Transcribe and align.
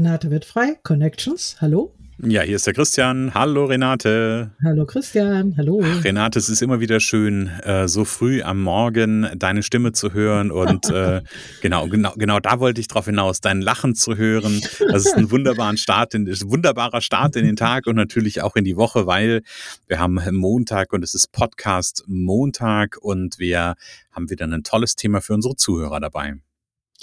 Renate 0.00 0.30
wird 0.30 0.46
frei, 0.46 0.78
Connections, 0.82 1.56
hallo. 1.60 1.92
Ja, 2.22 2.40
hier 2.40 2.56
ist 2.56 2.66
der 2.66 2.72
Christian. 2.72 3.34
Hallo 3.34 3.66
Renate. 3.66 4.50
Hallo 4.64 4.86
Christian, 4.86 5.54
hallo. 5.58 5.82
Ach, 5.84 6.02
Renate, 6.02 6.38
es 6.38 6.48
ist 6.48 6.62
immer 6.62 6.80
wieder 6.80 7.00
schön, 7.00 7.48
äh, 7.64 7.86
so 7.86 8.06
früh 8.06 8.40
am 8.40 8.62
Morgen 8.62 9.28
deine 9.36 9.62
Stimme 9.62 9.92
zu 9.92 10.14
hören 10.14 10.50
und 10.50 10.88
äh, 10.88 11.20
genau, 11.60 11.86
genau, 11.88 12.14
genau 12.16 12.40
da 12.40 12.60
wollte 12.60 12.80
ich 12.80 12.88
drauf 12.88 13.04
hinaus, 13.04 13.42
dein 13.42 13.60
Lachen 13.60 13.94
zu 13.94 14.16
hören. 14.16 14.62
Das 14.90 15.04
ist 15.04 15.18
ein 15.18 15.30
wunderbaren 15.30 15.76
Start, 15.76 16.14
in, 16.14 16.26
ist 16.26 16.44
ein 16.44 16.50
wunderbarer 16.50 17.02
Start 17.02 17.36
in 17.36 17.44
den 17.44 17.56
Tag 17.56 17.86
und 17.86 17.96
natürlich 17.96 18.40
auch 18.40 18.56
in 18.56 18.64
die 18.64 18.78
Woche, 18.78 19.06
weil 19.06 19.42
wir 19.86 19.98
haben 19.98 20.18
Montag 20.32 20.94
und 20.94 21.04
es 21.04 21.14
ist 21.14 21.30
Podcast 21.30 22.04
Montag 22.06 22.96
und 23.02 23.38
wir 23.38 23.74
haben 24.12 24.30
wieder 24.30 24.46
ein 24.46 24.62
tolles 24.62 24.96
Thema 24.96 25.20
für 25.20 25.34
unsere 25.34 25.56
Zuhörer 25.56 26.00
dabei. 26.00 26.36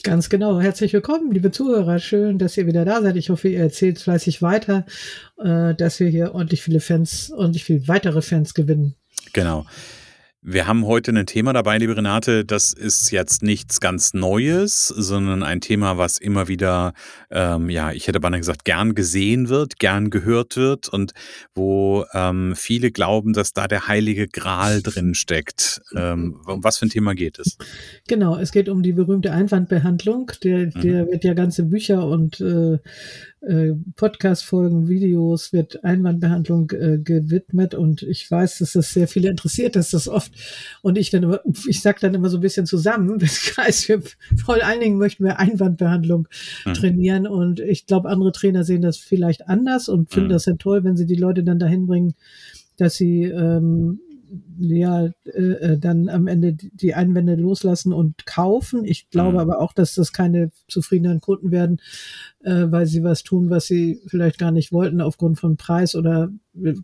Ganz 0.04 0.30
genau. 0.30 0.62
Herzlich 0.62 0.94
willkommen, 0.94 1.32
liebe 1.32 1.50
Zuhörer. 1.52 2.00
Schön, 2.00 2.38
dass 2.38 2.56
ihr 2.56 2.68
wieder 2.68 2.86
da 2.86 3.02
seid. 3.02 3.16
Ich 3.16 3.30
hoffe, 3.30 3.50
ihr 3.50 3.60
erzählt 3.60 4.00
fleißig 4.00 4.42
weiter, 4.44 4.86
äh, 5.38 5.74
dass 5.74 6.00
wir 6.00 6.08
hier 6.08 6.36
ordentlich 6.36 6.62
viele 6.62 6.80
Fans, 6.80 7.32
ordentlich 7.32 7.64
viele 7.64 7.88
weitere 7.88 8.22
Fans 8.22 8.54
gewinnen. 8.54 8.96
Genau. 9.34 9.66
Wir 10.50 10.66
haben 10.66 10.86
heute 10.86 11.12
ein 11.12 11.26
Thema 11.26 11.52
dabei, 11.52 11.78
liebe 11.78 11.98
Renate. 11.98 12.46
Das 12.46 12.72
ist 12.72 13.12
jetzt 13.12 13.44
nichts 13.44 13.82
ganz 13.82 14.14
Neues, 14.14 14.88
sondern 14.88 15.44
ein 15.44 15.60
Thema, 15.60 15.98
was 15.98 16.18
immer 16.18 16.48
wieder, 16.48 16.94
ähm, 17.30 17.70
ja, 17.70 17.92
ich 17.92 18.08
hätte 18.08 18.22
beinahe 18.22 18.40
gesagt, 18.40 18.64
gern 18.64 18.96
gesehen 18.96 19.50
wird, 19.50 19.78
gern 19.78 20.10
gehört 20.10 20.56
wird 20.56 20.88
und 20.88 21.12
wo 21.54 22.06
ähm, 22.14 22.54
viele 22.56 22.92
glauben, 22.92 23.34
dass 23.34 23.52
da 23.52 23.68
der 23.68 23.90
heilige 23.90 24.30
Gral 24.30 24.82
drin 24.82 25.16
steckt. 25.16 25.82
Ähm, 25.94 26.40
um 26.46 26.64
was 26.64 26.78
für 26.78 26.86
ein 26.86 26.92
Thema 26.92 27.14
geht 27.14 27.40
es? 27.40 27.58
Genau, 28.08 28.38
es 28.38 28.54
geht 28.54 28.70
um 28.70 28.84
die 28.84 28.94
berühmte 28.94 29.34
Einwandbehandlung. 29.34 30.32
Der, 30.46 30.68
der 30.68 31.04
mhm. 31.04 31.12
wird 31.12 31.26
ja 31.26 31.34
ganze 31.34 31.64
Bücher 31.64 32.08
und 32.08 32.40
äh, 32.40 32.78
äh, 33.42 33.74
Podcast-Folgen, 33.96 34.88
Videos 34.88 35.54
wird 35.54 35.84
Einwandbehandlung 35.84 36.72
äh, 36.72 36.98
gewidmet 36.98 37.76
und 37.76 38.02
ich 38.02 38.30
weiß, 38.30 38.60
dass 38.60 38.74
das 38.74 38.94
sehr 38.94 39.08
viele 39.08 39.30
interessiert, 39.30 39.76
dass 39.76 39.92
das 39.92 40.08
oft 40.08 40.37
und 40.82 40.98
ich 40.98 41.10
dann 41.10 41.24
immer, 41.24 41.42
ich 41.68 41.82
sag 41.82 42.00
dann 42.00 42.14
immer 42.14 42.30
so 42.30 42.38
ein 42.38 42.42
bisschen 42.42 42.66
zusammen, 42.66 43.20
Kreis, 43.20 43.88
wir, 43.88 44.02
vor 44.44 44.64
allen 44.64 44.80
Dingen 44.80 44.98
möchten 44.98 45.24
wir 45.24 45.40
Einwandbehandlung 45.40 46.28
mhm. 46.66 46.74
trainieren 46.74 47.28
und 47.28 47.60
ich 47.60 47.86
glaube, 47.86 48.10
andere 48.10 48.32
Trainer 48.32 48.64
sehen 48.64 48.82
das 48.82 48.98
vielleicht 48.98 49.48
anders 49.48 49.90
und 49.90 50.12
finden 50.12 50.30
mhm. 50.30 50.34
das 50.34 50.44
dann 50.46 50.58
toll, 50.58 50.84
wenn 50.84 50.98
sie 50.98 51.06
die 51.06 51.16
Leute 51.16 51.44
dann 51.44 51.60
dahin 51.60 51.88
bringen, 51.88 52.14
dass 52.78 52.96
sie 52.96 53.24
ähm, 53.24 54.00
ja 54.60 55.10
äh, 55.26 55.30
äh, 55.30 55.78
dann 55.78 56.10
am 56.10 56.28
Ende 56.28 56.54
die 56.54 56.94
Einwände 56.94 57.36
loslassen 57.36 57.94
und 57.94 58.26
kaufen. 58.26 58.86
Ich 58.86 59.10
glaube 59.10 59.34
mhm. 59.34 59.40
aber 59.40 59.60
auch, 59.60 59.74
dass 59.74 59.96
das 59.96 60.14
keine 60.14 60.52
zufriedenen 60.68 61.22
Kunden 61.22 61.52
werden, 61.52 61.80
äh, 62.44 62.66
weil 62.68 62.86
sie 62.86 63.04
was 63.04 63.24
tun, 63.24 63.50
was 63.50 63.66
sie 63.68 64.02
vielleicht 64.08 64.38
gar 64.40 64.52
nicht 64.52 64.72
wollten 64.72 65.02
aufgrund 65.02 65.40
von 65.40 65.58
Preis 65.58 65.96
oder 65.96 66.30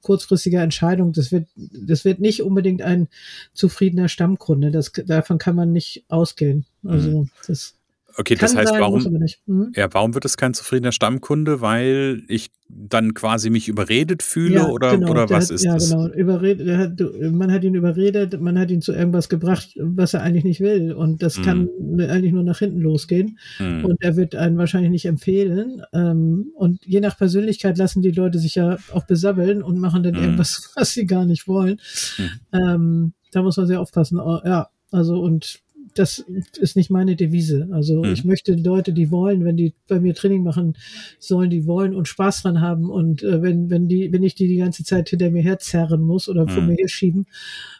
kurzfristiger 0.01 0.61
Entscheidung. 0.61 1.13
Das 1.13 1.31
wird, 1.31 1.47
das 1.55 2.05
wird 2.05 2.19
nicht 2.19 2.43
unbedingt 2.43 2.81
ein 2.81 3.07
zufriedener 3.53 4.07
Stammkunde. 4.07 4.71
Das, 4.71 4.91
davon 4.91 5.37
kann 5.37 5.55
man 5.55 5.71
nicht 5.71 6.05
ausgehen. 6.09 6.65
Also 6.83 7.21
mhm. 7.21 7.29
das 7.47 7.75
Okay, 8.15 8.35
das 8.35 8.55
heißt, 8.55 8.69
sein, 8.73 8.81
warum, 8.81 9.03
hm? 9.47 9.71
ja, 9.75 9.91
warum 9.91 10.13
wird 10.13 10.25
es 10.25 10.37
kein 10.37 10.53
zufriedener 10.53 10.91
Stammkunde? 10.91 11.61
Weil 11.61 12.23
ich 12.27 12.51
dann 12.69 13.13
quasi 13.13 13.49
mich 13.49 13.67
überredet 13.67 14.23
fühle 14.23 14.55
ja, 14.55 14.67
oder, 14.67 14.91
genau, 14.91 15.11
oder 15.11 15.29
was 15.29 15.45
hat, 15.45 15.51
ist 15.51 15.63
ja, 15.63 15.73
das? 15.73 15.91
Ja, 15.91 15.97
genau. 15.97 16.13
Überredet, 16.13 16.77
hat, 16.77 16.99
man 17.31 17.51
hat 17.51 17.63
ihn 17.63 17.75
überredet, 17.75 18.39
man 18.39 18.57
hat 18.57 18.71
ihn 18.71 18.81
zu 18.81 18.93
irgendwas 18.93 19.29
gebracht, 19.29 19.75
was 19.77 20.13
er 20.13 20.21
eigentlich 20.21 20.43
nicht 20.43 20.59
will. 20.59 20.93
Und 20.93 21.23
das 21.23 21.37
hm. 21.37 21.43
kann 21.43 21.69
eigentlich 21.99 22.33
nur 22.33 22.43
nach 22.43 22.59
hinten 22.59 22.81
losgehen. 22.81 23.39
Hm. 23.57 23.85
Und 23.85 24.01
er 24.01 24.15
wird 24.15 24.35
einen 24.35 24.57
wahrscheinlich 24.57 24.91
nicht 24.91 25.05
empfehlen. 25.05 25.81
Ähm, 25.93 26.51
und 26.55 26.85
je 26.85 26.99
nach 26.99 27.17
Persönlichkeit 27.17 27.77
lassen 27.77 28.01
die 28.01 28.11
Leute 28.11 28.37
sich 28.37 28.55
ja 28.55 28.77
auch 28.91 29.05
besabbeln 29.05 29.63
und 29.63 29.79
machen 29.79 30.03
dann 30.03 30.15
hm. 30.15 30.23
irgendwas, 30.23 30.71
was 30.75 30.91
sie 30.91 31.05
gar 31.05 31.25
nicht 31.25 31.47
wollen. 31.47 31.79
Hm. 32.17 32.29
Ähm, 32.53 33.13
da 33.31 33.41
muss 33.41 33.57
man 33.57 33.67
sehr 33.67 33.81
aufpassen. 33.81 34.17
Ja, 34.17 34.69
also 34.91 35.19
und 35.19 35.62
das 35.95 36.19
ist 36.57 36.75
nicht 36.75 36.89
meine 36.89 37.15
Devise. 37.15 37.67
Also 37.71 38.03
mhm. 38.03 38.13
ich 38.13 38.23
möchte 38.25 38.53
Leute, 38.53 38.93
die 38.93 39.11
wollen, 39.11 39.45
wenn 39.45 39.57
die 39.57 39.73
bei 39.87 39.99
mir 39.99 40.13
Training 40.13 40.43
machen, 40.43 40.77
sollen 41.19 41.49
die 41.49 41.65
wollen 41.65 41.93
und 41.93 42.07
Spaß 42.07 42.43
dran 42.43 42.61
haben. 42.61 42.89
Und 42.89 43.23
äh, 43.23 43.41
wenn, 43.41 43.69
wenn 43.69 43.87
die, 43.87 44.11
wenn 44.11 44.23
ich 44.23 44.35
die 44.35 44.47
die 44.47 44.57
ganze 44.57 44.83
Zeit 44.83 45.09
hinter 45.09 45.31
mir 45.31 45.43
herzerren 45.43 46.01
muss 46.01 46.29
oder 46.29 46.43
mhm. 46.43 46.49
vor 46.49 46.63
mir 46.63 46.75
herschieben, 46.75 47.25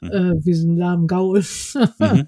mhm. 0.02 0.12
äh, 0.12 0.46
wie 0.46 0.54
so 0.54 0.68
ein 0.68 0.78
lahmen 0.78 1.08
Gaul, 1.08 1.44
mhm. 2.00 2.28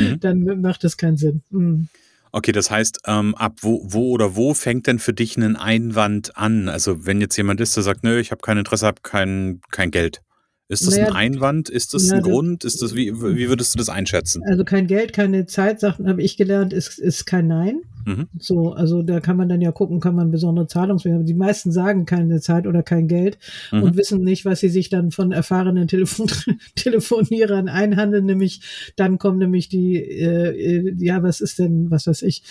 mhm. 0.00 0.20
dann 0.20 0.60
macht 0.60 0.84
das 0.84 0.96
keinen 0.96 1.16
Sinn. 1.16 1.42
Mhm. 1.50 1.88
Okay, 2.32 2.52
das 2.52 2.70
heißt, 2.70 3.00
ähm, 3.06 3.34
ab 3.34 3.56
wo, 3.60 3.82
wo 3.84 4.12
oder 4.12 4.36
wo 4.36 4.54
fängt 4.54 4.86
denn 4.86 5.00
für 5.00 5.12
dich 5.12 5.36
ein 5.36 5.56
Einwand 5.56 6.36
an? 6.36 6.68
Also 6.68 7.04
wenn 7.04 7.20
jetzt 7.20 7.36
jemand 7.36 7.60
ist, 7.60 7.74
der 7.76 7.82
sagt, 7.82 8.04
nö, 8.04 8.20
ich 8.20 8.30
habe 8.30 8.40
kein 8.40 8.56
Interesse, 8.56 8.86
habe 8.86 9.00
kein, 9.02 9.60
kein 9.72 9.90
Geld. 9.90 10.22
Ist 10.70 10.86
das 10.86 10.94
naja, 10.94 11.08
ein 11.08 11.34
Einwand? 11.34 11.68
Ist 11.68 11.94
das 11.94 12.08
ja, 12.08 12.16
ein 12.16 12.22
Grund? 12.22 12.64
Ist 12.64 12.80
das, 12.80 12.94
wie, 12.94 13.12
wie 13.20 13.48
würdest 13.48 13.74
du 13.74 13.78
das 13.78 13.88
einschätzen? 13.88 14.44
Also 14.48 14.64
kein 14.64 14.86
Geld, 14.86 15.12
keine 15.12 15.44
Zeit, 15.46 15.80
Sachen 15.80 16.08
habe 16.08 16.22
ich 16.22 16.36
gelernt, 16.36 16.72
ist, 16.72 16.96
ist 17.00 17.26
kein 17.26 17.48
Nein. 17.48 17.80
Mhm. 18.06 18.28
So, 18.38 18.72
also 18.72 19.02
da 19.02 19.18
kann 19.18 19.36
man 19.36 19.48
dann 19.48 19.60
ja 19.60 19.72
gucken, 19.72 19.98
kann 19.98 20.14
man 20.14 20.30
besondere 20.30 20.68
Zahlungswege. 20.68 21.24
Die 21.24 21.34
meisten 21.34 21.72
sagen 21.72 22.06
keine 22.06 22.40
Zeit 22.40 22.68
oder 22.68 22.84
kein 22.84 23.08
Geld 23.08 23.36
mhm. 23.72 23.82
und 23.82 23.96
wissen 23.96 24.22
nicht, 24.22 24.44
was 24.44 24.60
sie 24.60 24.68
sich 24.68 24.88
dann 24.88 25.10
von 25.10 25.32
erfahrenen 25.32 25.88
Telefon 25.88 26.28
Telefonierern 26.76 27.68
einhandeln. 27.68 28.26
Nämlich, 28.26 28.92
dann 28.94 29.18
kommen 29.18 29.38
nämlich 29.38 29.70
die, 29.70 29.96
äh, 29.96 30.50
äh, 30.50 30.94
ja, 30.98 31.24
was 31.24 31.40
ist 31.40 31.58
denn, 31.58 31.90
was 31.90 32.06
weiß 32.06 32.22
ich, 32.22 32.44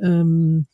ähm, 0.00 0.64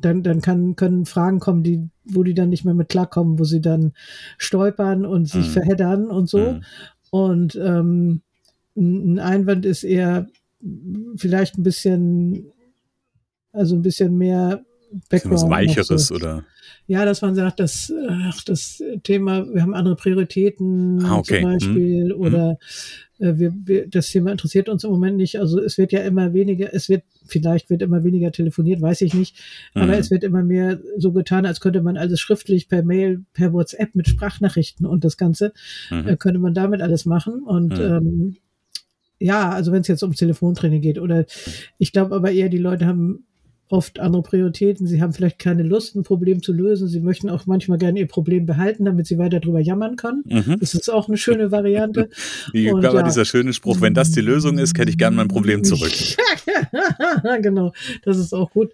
dann, 0.00 0.22
dann 0.22 0.40
kann, 0.40 0.76
können 0.76 1.06
Fragen 1.06 1.40
kommen, 1.40 1.62
die, 1.62 1.88
wo 2.04 2.22
die 2.22 2.34
dann 2.34 2.48
nicht 2.48 2.64
mehr 2.64 2.74
mit 2.74 2.88
klarkommen, 2.88 3.38
wo 3.38 3.44
sie 3.44 3.60
dann 3.60 3.92
stolpern 4.38 5.04
und 5.04 5.26
sich 5.26 5.48
mhm. 5.48 5.52
verheddern 5.52 6.06
und 6.06 6.28
so. 6.28 6.52
Mhm. 6.52 6.64
Und 7.10 7.56
ähm, 7.56 8.22
ein 8.76 9.18
Einwand 9.18 9.66
ist 9.66 9.84
eher 9.84 10.28
vielleicht 11.16 11.58
ein 11.58 11.62
bisschen, 11.62 12.52
also 13.52 13.74
ein 13.74 13.82
bisschen 13.82 14.16
mehr 14.16 14.64
Background. 15.08 15.34
Was 15.34 15.50
Weicheres 15.50 16.06
so. 16.08 16.14
oder? 16.14 16.44
Ja, 16.86 17.04
dass 17.04 17.22
man 17.22 17.34
sagt, 17.34 17.60
dass 17.60 17.92
ach, 18.08 18.42
das 18.42 18.82
Thema, 19.04 19.46
wir 19.52 19.62
haben 19.62 19.74
andere 19.74 19.96
Prioritäten 19.96 21.04
ah, 21.04 21.18
okay. 21.18 21.40
zum 21.40 21.52
Beispiel 21.52 22.04
mhm. 22.06 22.20
oder 22.20 22.58
äh, 23.20 23.34
wir, 23.36 23.54
wir, 23.64 23.88
das 23.88 24.10
Thema 24.10 24.32
interessiert 24.32 24.68
uns 24.68 24.82
im 24.82 24.90
Moment 24.90 25.16
nicht. 25.16 25.38
Also 25.38 25.60
es 25.60 25.78
wird 25.78 25.92
ja 25.92 26.00
immer 26.00 26.32
weniger, 26.32 26.74
es 26.74 26.88
wird, 26.88 27.04
vielleicht 27.26 27.70
wird 27.70 27.82
immer 27.82 28.02
weniger 28.02 28.32
telefoniert, 28.32 28.80
weiß 28.80 29.02
ich 29.02 29.14
nicht, 29.14 29.36
mhm. 29.74 29.82
aber 29.82 29.98
es 29.98 30.10
wird 30.10 30.24
immer 30.24 30.42
mehr 30.42 30.80
so 30.96 31.12
getan, 31.12 31.46
als 31.46 31.60
könnte 31.60 31.82
man 31.82 31.96
alles 31.96 32.18
schriftlich 32.18 32.68
per 32.68 32.82
Mail, 32.82 33.24
per 33.34 33.52
WhatsApp 33.52 33.94
mit 33.94 34.08
Sprachnachrichten 34.08 34.86
und 34.86 35.04
das 35.04 35.16
Ganze, 35.16 35.52
mhm. 35.90 36.08
äh, 36.08 36.16
könnte 36.16 36.40
man 36.40 36.54
damit 36.54 36.82
alles 36.82 37.04
machen. 37.04 37.42
Und 37.44 37.78
mhm. 37.78 37.84
ähm, 37.84 38.36
ja, 39.20 39.50
also 39.50 39.70
wenn 39.70 39.82
es 39.82 39.88
jetzt 39.88 40.02
ums 40.02 40.16
Telefontraining 40.16 40.80
geht 40.80 40.98
oder 40.98 41.26
ich 41.78 41.92
glaube 41.92 42.16
aber 42.16 42.32
eher, 42.32 42.48
die 42.48 42.58
Leute 42.58 42.86
haben 42.86 43.26
oft 43.70 44.00
andere 44.00 44.22
Prioritäten. 44.22 44.86
Sie 44.86 45.00
haben 45.00 45.12
vielleicht 45.12 45.38
keine 45.38 45.62
Lust, 45.62 45.94
ein 45.94 46.02
Problem 46.02 46.42
zu 46.42 46.52
lösen. 46.52 46.88
Sie 46.88 47.00
möchten 47.00 47.30
auch 47.30 47.46
manchmal 47.46 47.78
gerne 47.78 48.00
ihr 48.00 48.08
Problem 48.08 48.44
behalten, 48.44 48.84
damit 48.84 49.06
sie 49.06 49.16
weiter 49.16 49.38
drüber 49.38 49.60
jammern 49.60 49.96
können. 49.96 50.24
Mhm. 50.26 50.56
Das 50.58 50.74
ist 50.74 50.88
auch 50.88 51.08
eine 51.08 51.16
schöne 51.16 51.52
Variante. 51.52 52.08
Wie 52.52 52.70
und, 52.70 52.82
ja. 52.82 53.02
dieser 53.02 53.24
schöne 53.24 53.52
Spruch, 53.52 53.80
wenn 53.80 53.94
das 53.94 54.10
die 54.10 54.20
Lösung 54.20 54.58
ist, 54.58 54.76
hätte 54.76 54.90
ich 54.90 54.98
gerne 54.98 55.16
mein 55.16 55.28
Problem 55.28 55.62
zurück. 55.62 55.92
genau, 57.42 57.72
das 58.02 58.18
ist 58.18 58.34
auch 58.34 58.50
gut. 58.50 58.72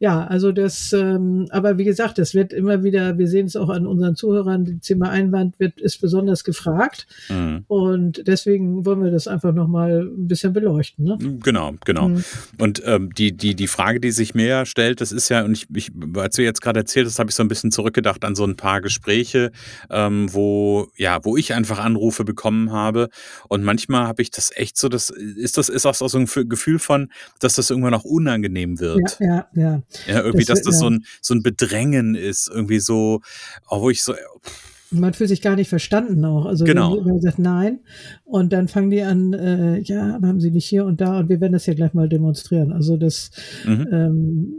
Ja, 0.00 0.26
also 0.26 0.50
das, 0.50 0.92
ähm, 0.92 1.46
aber 1.50 1.78
wie 1.78 1.84
gesagt, 1.84 2.18
das 2.18 2.34
wird 2.34 2.52
immer 2.52 2.82
wieder, 2.82 3.18
wir 3.18 3.28
sehen 3.28 3.46
es 3.46 3.54
auch 3.54 3.68
an 3.68 3.86
unseren 3.86 4.16
Zuhörern, 4.16 4.64
die 4.64 4.78
Thema 4.78 5.10
Einwand 5.10 5.60
wird, 5.60 5.80
ist 5.80 6.00
besonders 6.00 6.42
gefragt. 6.42 7.06
Mhm. 7.28 7.64
Und 7.68 8.26
deswegen 8.26 8.84
wollen 8.84 9.04
wir 9.04 9.12
das 9.12 9.28
einfach 9.28 9.54
nochmal 9.54 10.02
ein 10.02 10.26
bisschen 10.26 10.52
beleuchten. 10.52 11.04
Ne? 11.04 11.18
Genau, 11.42 11.74
genau. 11.84 12.08
Mhm. 12.08 12.24
Und 12.58 12.82
ähm, 12.84 13.10
die, 13.16 13.32
die, 13.32 13.54
die 13.54 13.68
Frage, 13.68 14.00
die 14.00 14.10
sich 14.10 14.31
mir 14.34 14.66
stellt, 14.66 15.00
das 15.00 15.12
ist 15.12 15.28
ja, 15.28 15.42
und 15.44 15.52
ich, 15.52 15.66
ich 15.74 15.90
als 16.16 16.36
du 16.36 16.42
jetzt 16.42 16.60
gerade 16.60 16.80
erzählt 16.80 17.06
hast, 17.06 17.18
habe 17.18 17.30
ich 17.30 17.36
so 17.36 17.42
ein 17.42 17.48
bisschen 17.48 17.70
zurückgedacht 17.70 18.24
an 18.24 18.34
so 18.34 18.44
ein 18.44 18.56
paar 18.56 18.80
Gespräche, 18.80 19.52
ähm, 19.90 20.32
wo, 20.32 20.88
ja, 20.96 21.24
wo 21.24 21.36
ich 21.36 21.54
einfach 21.54 21.78
Anrufe 21.78 22.24
bekommen 22.24 22.72
habe. 22.72 23.08
Und 23.48 23.62
manchmal 23.64 24.06
habe 24.06 24.22
ich 24.22 24.30
das 24.30 24.50
echt 24.54 24.76
so, 24.76 24.88
das 24.88 25.10
ist 25.10 25.58
das, 25.58 25.68
ist 25.68 25.86
auch 25.86 25.94
so 25.94 26.18
ein 26.18 26.26
Gefühl 26.48 26.78
von, 26.78 27.12
dass 27.40 27.54
das 27.54 27.70
irgendwann 27.70 27.94
auch 27.94 28.04
unangenehm 28.04 28.80
wird. 28.80 29.18
Ja, 29.20 29.46
ja, 29.54 29.62
ja. 29.62 29.82
ja 30.06 30.22
irgendwie, 30.22 30.44
das, 30.44 30.62
dass 30.62 30.66
das 30.66 30.74
ja. 30.74 30.80
so 30.80 30.90
ein, 30.90 31.04
so 31.20 31.34
ein 31.34 31.42
Bedrängen 31.42 32.14
ist, 32.14 32.48
irgendwie 32.48 32.80
so, 32.80 33.20
wo 33.68 33.90
ich 33.90 34.02
so, 34.02 34.14
pff, 34.14 34.71
man 34.92 35.14
fühlt 35.14 35.28
sich 35.28 35.42
gar 35.42 35.56
nicht 35.56 35.68
verstanden 35.68 36.24
auch. 36.24 36.46
Also 36.46 36.64
genau. 36.64 37.00
man 37.00 37.20
sagt 37.20 37.38
nein 37.38 37.80
und 38.24 38.52
dann 38.52 38.68
fangen 38.68 38.90
die 38.90 39.02
an, 39.02 39.32
äh, 39.32 39.80
ja, 39.80 40.18
haben 40.22 40.40
sie 40.40 40.50
nicht 40.50 40.66
hier 40.66 40.84
und 40.84 41.00
da 41.00 41.18
und 41.18 41.28
wir 41.28 41.40
werden 41.40 41.52
das 41.52 41.66
ja 41.66 41.74
gleich 41.74 41.94
mal 41.94 42.08
demonstrieren. 42.08 42.72
Also 42.72 42.96
das 42.96 43.30
mhm. 43.66 43.88
ähm, 43.92 44.54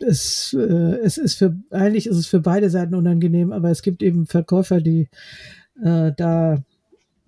es, 0.00 0.54
äh, 0.58 0.98
es 1.02 1.18
ist 1.18 1.36
für 1.36 1.56
eigentlich 1.70 2.06
ist 2.06 2.16
es 2.16 2.26
für 2.26 2.40
beide 2.40 2.70
Seiten 2.70 2.94
unangenehm, 2.94 3.52
aber 3.52 3.70
es 3.70 3.82
gibt 3.82 4.02
eben 4.02 4.26
Verkäufer, 4.26 4.80
die 4.80 5.08
äh, 5.82 6.12
da 6.16 6.62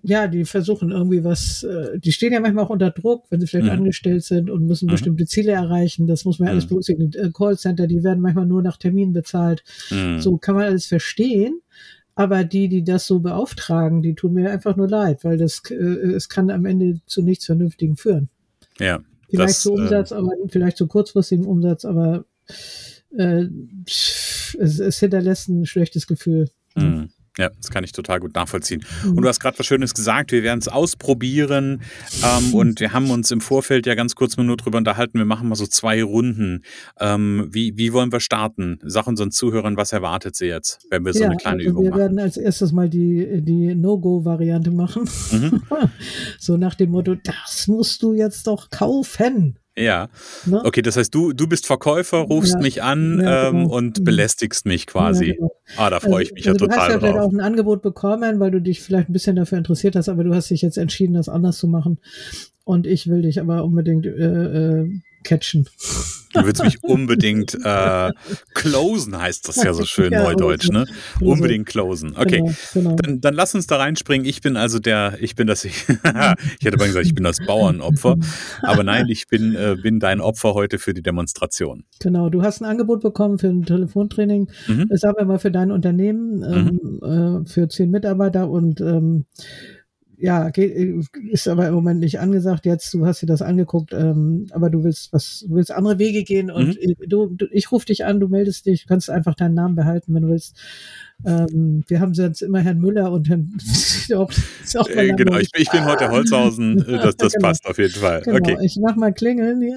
ja, 0.09 0.29
die 0.29 0.45
versuchen 0.45 0.93
irgendwie 0.93 1.25
was, 1.25 1.65
äh, 1.65 1.99
die 1.99 2.13
stehen 2.13 2.33
ja 2.33 2.39
manchmal 2.39 2.65
auch 2.65 2.71
unter 2.71 2.91
Druck, 2.91 3.25
wenn 3.29 3.41
sie 3.41 3.49
vielleicht 3.49 3.67
mhm. 3.67 3.79
angestellt 3.79 4.23
sind 4.23 4.51
und 4.51 4.65
müssen 4.65 4.87
mhm. 4.87 4.93
bestimmte 4.93 5.27
Ziele 5.27 5.51
erreichen. 5.51 6.07
Das 6.07 6.25
muss 6.25 6.39
man 6.39 6.47
mhm. 6.47 6.53
alles 6.53 6.67
berücksichtigen. 6.67 7.13
Äh, 7.13 7.33
Callcenter, 7.33 7.89
die 7.89 8.05
werden 8.05 8.21
manchmal 8.21 8.47
nur 8.47 8.63
nach 8.63 8.77
Termin 8.77 9.13
bezahlt. 9.13 9.65
Mhm. 9.91 10.21
So 10.21 10.37
kann 10.37 10.55
man 10.55 10.65
alles 10.65 10.87
verstehen. 10.87 11.61
Aber 12.17 12.45
die, 12.45 12.69
die 12.69 12.83
das 12.83 13.07
so 13.07 13.21
beauftragen, 13.21 14.03
die 14.03 14.15
tun 14.15 14.33
mir 14.33 14.51
einfach 14.51 14.75
nur 14.75 14.89
leid, 14.89 15.23
weil 15.23 15.37
das 15.37 15.63
äh, 15.71 15.75
es 15.75 16.29
kann 16.31 16.51
am 16.51 16.65
Ende 16.65 16.99
zu 17.07 17.23
nichts 17.23 17.45
Vernünftigen 17.45 17.97
führen. 17.97 18.31
Ja. 18.81 19.01
Vielleicht 19.29 19.51
das, 19.51 19.63
zu 19.63 19.75
Umsatz, 19.75 20.11
äh, 20.11 20.15
aber 20.15 20.33
vielleicht 20.49 20.79
zu 20.79 20.87
kurzfristigen 20.87 21.45
Umsatz, 21.45 21.85
aber 21.85 22.25
äh, 23.17 23.45
es, 23.87 24.81
es 24.81 24.99
hinterlässt 24.99 25.49
ein 25.49 25.67
schlechtes 25.67 26.07
Gefühl. 26.07 26.49
Mhm. 26.75 27.11
Ja, 27.39 27.51
das 27.51 27.71
kann 27.71 27.85
ich 27.85 27.93
total 27.93 28.19
gut 28.19 28.35
nachvollziehen. 28.35 28.83
Und 29.05 29.21
du 29.21 29.29
hast 29.29 29.41
gerade 29.41 29.59
was 29.59 29.67
Schönes 29.67 29.93
gesagt, 29.93 30.33
wir 30.33 30.43
werden 30.43 30.59
es 30.59 30.69
ausprobieren 30.69 31.83
ähm, 32.25 32.55
und 32.55 32.81
wir 32.81 32.95
haben 32.95 33.11
uns 33.11 33.31
im 33.31 33.43
Vorfeld 33.43 33.87
ja 33.87 33.95
ganz 33.95 34.15
kurz 34.15 34.39
mal 34.39 34.45
nur 34.45 34.57
drüber 34.57 34.79
unterhalten, 34.79 35.19
wir 35.19 35.27
machen 35.27 35.49
mal 35.49 35.55
so 35.55 35.67
zwei 35.67 36.03
Runden. 36.03 36.63
Ähm, 36.99 37.49
wie, 37.51 37.77
wie 37.77 37.93
wollen 37.93 38.11
wir 38.11 38.21
starten? 38.21 38.79
Sag 38.83 39.07
unseren 39.07 39.31
Zuhörern, 39.31 39.77
was 39.77 39.93
erwartet 39.93 40.35
sie 40.35 40.47
jetzt, 40.47 40.87
wenn 40.91 41.05
wir 41.05 41.13
so 41.13 41.21
ja, 41.21 41.27
eine 41.27 41.37
kleine 41.37 41.59
also 41.59 41.71
Übung 41.71 41.85
wir 41.85 41.91
machen? 41.91 41.99
Wir 41.99 42.05
werden 42.05 42.19
als 42.19 42.37
erstes 42.39 42.73
mal 42.73 42.89
die, 42.89 43.43
die 43.43 43.75
No-Go-Variante 43.75 44.71
machen. 44.71 45.09
Mhm. 45.31 45.63
so 46.39 46.57
nach 46.57 46.75
dem 46.75 46.91
Motto, 46.91 47.17
das 47.17 47.67
musst 47.69 48.03
du 48.03 48.15
jetzt 48.15 48.47
doch 48.47 48.71
kaufen. 48.71 49.59
Ja. 49.79 50.09
Ne? 50.47 50.63
Okay, 50.65 50.81
das 50.81 50.97
heißt, 50.97 51.15
du, 51.15 51.33
du 51.33 51.47
bist 51.47 51.67
Verkäufer, 51.67 52.19
rufst 52.19 52.55
ja. 52.55 52.61
mich 52.61 52.83
an 52.83 53.21
ja, 53.21 53.51
genau. 53.51 53.65
ähm, 53.65 53.71
und 53.71 54.01
mhm. 54.01 54.05
belästigst 54.05 54.65
mich 54.65 54.87
quasi. 54.87 55.27
Ja, 55.27 55.35
genau. 55.35 55.53
Ah, 55.77 55.91
da 55.91 56.01
freue 56.01 56.23
ich 56.23 56.33
mich 56.33 56.49
also, 56.49 56.65
ja 56.65 56.69
total 56.71 56.77
drauf. 56.77 56.87
Du 56.87 56.95
hast 56.95 57.03
ja 57.03 57.09
vielleicht 57.09 57.27
auch 57.27 57.33
ein 57.33 57.41
Angebot 57.41 57.83
bekommen, 57.83 58.41
weil 58.41 58.51
du 58.51 58.61
dich 58.61 58.81
vielleicht 58.81 59.11
ein 59.11 59.13
bisschen 59.13 59.37
dafür 59.37 59.59
interessiert 59.59 59.97
hast, 59.97 60.09
aber 60.09 60.25
du 60.25 60.35
hast 60.35 60.51
dich 60.51 60.63
jetzt 60.63 60.79
entschieden, 60.79 61.15
das 61.15 61.29
anders 61.29 61.59
zu 61.59 61.69
machen. 61.69 61.99
Und 62.65 62.87
ich 62.87 63.09
will 63.09 63.23
dich 63.23 63.41
aber 63.41 63.65
unbedingt 63.65 64.07
äh, 64.07 64.11
äh, 64.11 64.91
catchen. 65.27 65.69
Du 66.33 66.45
willst 66.45 66.63
mich 66.63 66.83
unbedingt 66.83 67.55
äh, 67.65 68.13
closen, 68.55 69.19
heißt 69.19 69.49
das 69.49 69.57
ja 69.63 69.73
so 69.73 69.85
schön 69.87 70.13
ja, 70.13 70.23
neudeutsch, 70.23 70.69
ne? 70.71 70.87
Unbedingt 71.21 71.67
closen. 71.67 72.15
Okay, 72.17 72.39
genau, 72.39 72.53
genau. 72.75 72.97
Dann, 72.97 73.21
dann 73.21 73.35
lass 73.35 73.55
uns 73.55 73.67
da 73.67 73.77
reinspringen. 73.77 74.27
Ich 74.27 74.41
bin 74.41 74.57
also 74.57 74.79
der, 74.79 75.15
ich 75.21 75.35
bin 75.35 75.47
das, 75.47 75.65
ich, 75.65 75.89
ich 75.89 76.67
hätte 76.67 76.77
mal 76.77 76.87
gesagt, 76.87 77.07
ich 77.07 77.15
bin 77.15 77.25
das 77.25 77.39
Bauernopfer, 77.45 78.17
aber 78.63 78.85
nein, 78.85 79.07
ich 79.09 79.29
bin, 79.29 79.55
äh, 79.55 79.77
bin 79.81 79.99
dein 79.99 80.21
Opfer 80.21 80.55
heute 80.55 80.79
für 80.79 80.95
die 80.95 81.03
Demonstration. 81.03 81.85
Genau, 82.01 82.29
du 82.29 82.43
hast 82.43 82.61
ein 82.61 82.67
Angebot 82.67 83.03
bekommen 83.03 83.39
für 83.39 83.49
ein 83.49 83.65
Telefontraining, 83.65 84.51
mhm. 84.67 84.89
sagen 84.93 85.17
wir 85.19 85.25
mal 85.25 85.39
für 85.39 85.51
dein 85.51 85.71
Unternehmen, 85.71 86.39
mhm. 86.39 86.81
ähm, 87.03 87.45
äh, 87.45 87.49
für 87.49 87.69
zehn 87.69 87.91
Mitarbeiter 87.91 88.49
und 88.49 88.81
ähm, 88.81 89.25
ja, 90.19 90.49
ist 90.49 91.49
aber 91.49 91.69
im 91.69 91.75
Moment 91.75 92.01
nicht 92.01 92.21
angesagt. 92.21 92.65
Jetzt, 92.65 92.93
du 92.95 93.07
hast 93.07 93.23
dir 93.23 93.27
das 93.27 93.43
angeguckt, 93.43 93.93
ähm, 93.93 94.47
aber 94.51 94.71
du 94.71 94.83
willst 94.83 95.13
was, 95.13 95.45
du 95.47 95.55
willst 95.55 95.71
andere 95.71 95.99
Wege 95.99 96.25
gehen 96.25 96.51
und 96.51 96.69
mhm. 96.81 96.95
du, 97.07 97.27
du, 97.27 97.47
ich 97.51 97.71
rufe 97.71 97.87
dich 97.87 98.05
an, 98.05 98.21
du 98.21 98.29
meldest 98.29 98.67
dich, 98.67 98.83
du 98.83 98.89
kannst 98.89 99.11
einfach 99.11 99.35
deinen 99.35 99.55
Namen 99.55 99.77
behalten, 99.77 100.15
wenn 100.15 100.23
du 100.23 100.29
willst. 100.29 100.57
Ähm, 101.25 101.85
wir 101.87 102.01
haben 102.01 102.15
sonst 102.15 102.43
immer 102.43 102.61
Herrn 102.61 102.79
Müller 102.79 103.13
und 103.13 103.29
Herrn 103.29 103.57
auch, 104.15 104.31
auch 104.77 104.89
äh, 104.89 105.13
Genau, 105.13 105.39
ich, 105.39 105.51
ich, 105.57 105.71
bin 105.71 105.85
heute 105.85 106.11
Holzhausen, 106.11 106.79
äh, 106.87 106.93
das, 106.99 107.17
das 107.17 107.33
genau. 107.35 107.49
passt 107.49 107.67
auf 107.67 107.79
jeden 107.79 107.95
Fall. 107.95 108.23
Genau. 108.23 108.37
Okay. 108.37 108.57
Ich 108.63 108.79
mach 108.81 108.97
mal 108.97 109.13
klingeln 109.13 109.61
hier. 109.61 109.77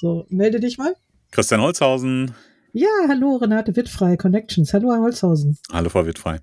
So, 0.00 0.26
melde 0.28 0.60
dich 0.60 0.78
mal. 0.78 0.94
Christian 1.30 1.60
Holzhausen. 1.60 2.32
Ja, 2.72 2.88
hallo, 3.08 3.36
Renate 3.36 3.74
Wittfrei, 3.74 4.16
Connections. 4.16 4.74
Hallo, 4.74 4.92
Herr 4.92 5.00
Holzhausen. 5.00 5.58
Hallo, 5.72 5.88
Frau 5.88 6.04
Wittfrei. 6.04 6.40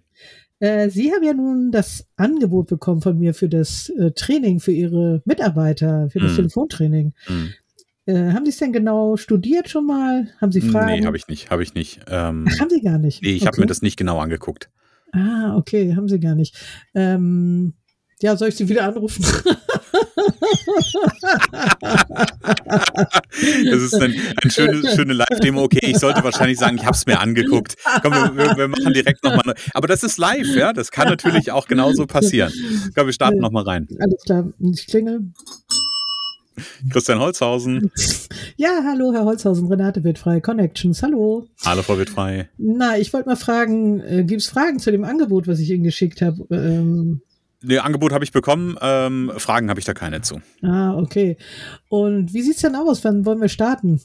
Äh, 0.63 0.89
Sie 0.89 1.12
haben 1.12 1.24
ja 1.24 1.33
nun 1.33 1.71
das 1.74 2.07
Angebot 2.15 2.68
bekommen 2.68 3.01
von 3.01 3.19
mir 3.19 3.33
für 3.33 3.50
das 3.50 3.89
äh, 3.89 4.12
Training 4.12 4.62
für 4.62 4.71
Ihre 4.71 5.21
Mitarbeiter, 5.25 6.10
für 6.10 6.19
das 6.19 6.30
hm. 6.30 6.36
Telefontraining. 6.38 7.13
Hm. 7.25 7.54
Äh, 8.06 8.31
haben 8.31 8.45
Sie 8.45 8.51
es 8.51 8.60
denn 8.60 8.71
genau 8.71 9.18
studiert 9.18 9.68
schon 9.68 9.86
mal? 9.86 10.30
Haben 10.39 10.54
Sie 10.54 10.62
Fragen? 10.62 11.01
Nee, 11.01 11.06
habe 11.06 11.18
ich 11.18 11.27
nicht, 11.27 11.51
habe 11.51 11.63
ich 11.63 11.74
nicht. 11.74 12.00
Ähm, 12.07 12.48
Ach, 12.48 12.62
haben 12.62 12.69
Sie 12.69 12.80
gar 12.80 12.98
nicht? 12.98 13.21
Nee, 13.21 13.31
ich 13.31 13.42
okay. 13.42 13.48
habe 13.48 13.60
mir 13.60 13.68
das 13.68 13.81
nicht 13.81 13.98
genau 13.98 14.19
angeguckt. 14.19 14.69
Ah, 15.12 15.57
okay, 15.57 15.98
haben 15.98 16.07
Sie 16.07 16.21
gar 16.21 16.36
nicht. 16.36 16.56
Ähm, 16.95 17.74
ja, 18.21 18.38
soll 18.38 18.48
ich 18.48 18.56
Sie 18.56 18.69
wieder 18.69 18.86
anrufen? 18.86 19.25
das 23.69 23.81
ist 23.81 23.95
ein, 23.95 24.16
ein 24.44 24.51
schönes, 24.51 24.95
schöne 24.95 25.13
Live-Demo. 25.13 25.63
Okay, 25.63 25.80
ich 25.81 26.00
sollte 26.00 26.24
wahrscheinlich 26.24 26.57
sagen, 26.57 26.78
ich 26.78 26.86
habe 26.86 26.95
es 26.95 27.06
mir 27.06 27.19
angeguckt. 27.19 27.75
Komm, 28.01 28.13
wir, 28.13 28.57
wir 28.57 28.68
machen 28.68 28.94
direkt 28.94 29.24
nochmal. 29.24 29.56
Aber 29.74 29.88
das 29.88 30.04
ist 30.04 30.18
live, 30.18 30.56
ja? 30.56 30.74
Das 30.74 30.92
kann 30.92 31.07
natürlich 31.07 31.51
auch 31.51 31.68
genauso 31.68 32.06
passieren. 32.06 32.51
Komm, 32.95 33.06
wir 33.06 33.13
starten 33.13 33.40
nochmal 33.40 33.63
rein. 33.63 33.88
Alles 34.00 34.24
klar, 34.24 34.51
ich 34.60 34.88
klingel. 34.88 35.22
Christian 36.92 37.19
Holzhausen. 37.19 37.92
Ja, 38.57 38.84
hallo, 38.86 39.12
Herr 39.13 39.25
Holzhausen, 39.25 39.68
Renate 39.68 40.04
Wittfrei, 40.04 40.40
Connections, 40.40 41.01
hallo. 41.01 41.48
Hallo, 41.66 41.81
Frau 41.81 41.98
Wittfrei. 41.98 42.50
Na, 42.57 42.98
ich 42.98 43.12
wollte 43.13 43.30
mal 43.30 43.36
fragen, 43.36 44.02
äh, 44.02 44.23
gibt 44.23 44.42
es 44.42 44.47
Fragen 44.47 44.80
zu 44.80 44.92
dem 44.92 45.04
Angebot, 45.04 45.47
was 45.47 45.59
ich 45.59 45.71
Ihnen 45.71 45.83
geschickt 45.83 46.21
habe? 46.21 46.45
Ähm, 46.52 47.21
Nee, 47.64 47.80
Angebot 47.80 48.12
habe 48.12 48.24
ich 48.24 48.32
bekommen. 48.32 48.78
Ähm, 48.82 49.32
Fragen 49.38 49.70
habe 49.70 49.80
ich 49.80 49.86
da 49.86 49.94
keine 49.94 50.22
zu. 50.22 50.42
Ah, 50.62 50.96
okay. 50.96 51.38
Und 51.90 52.34
wie 52.34 52.42
sieht 52.42 52.56
es 52.56 52.62
denn 52.62 52.76
aus? 52.76 53.04
Wann 53.04 53.26
wollen 53.26 53.42
wir 53.42 53.50
starten? 53.50 54.02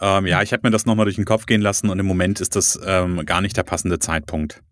Ähm, 0.00 0.26
ja, 0.26 0.42
ich 0.42 0.52
habe 0.52 0.66
mir 0.66 0.70
das 0.70 0.86
nochmal 0.86 1.06
durch 1.06 1.16
den 1.16 1.24
Kopf 1.24 1.46
gehen 1.46 1.62
lassen 1.62 1.88
und 1.88 1.98
im 1.98 2.06
Moment 2.06 2.40
ist 2.40 2.56
das 2.56 2.78
ähm, 2.84 3.24
gar 3.24 3.40
nicht 3.40 3.56
der 3.56 3.62
passende 3.62 3.98
Zeitpunkt. 3.98 4.62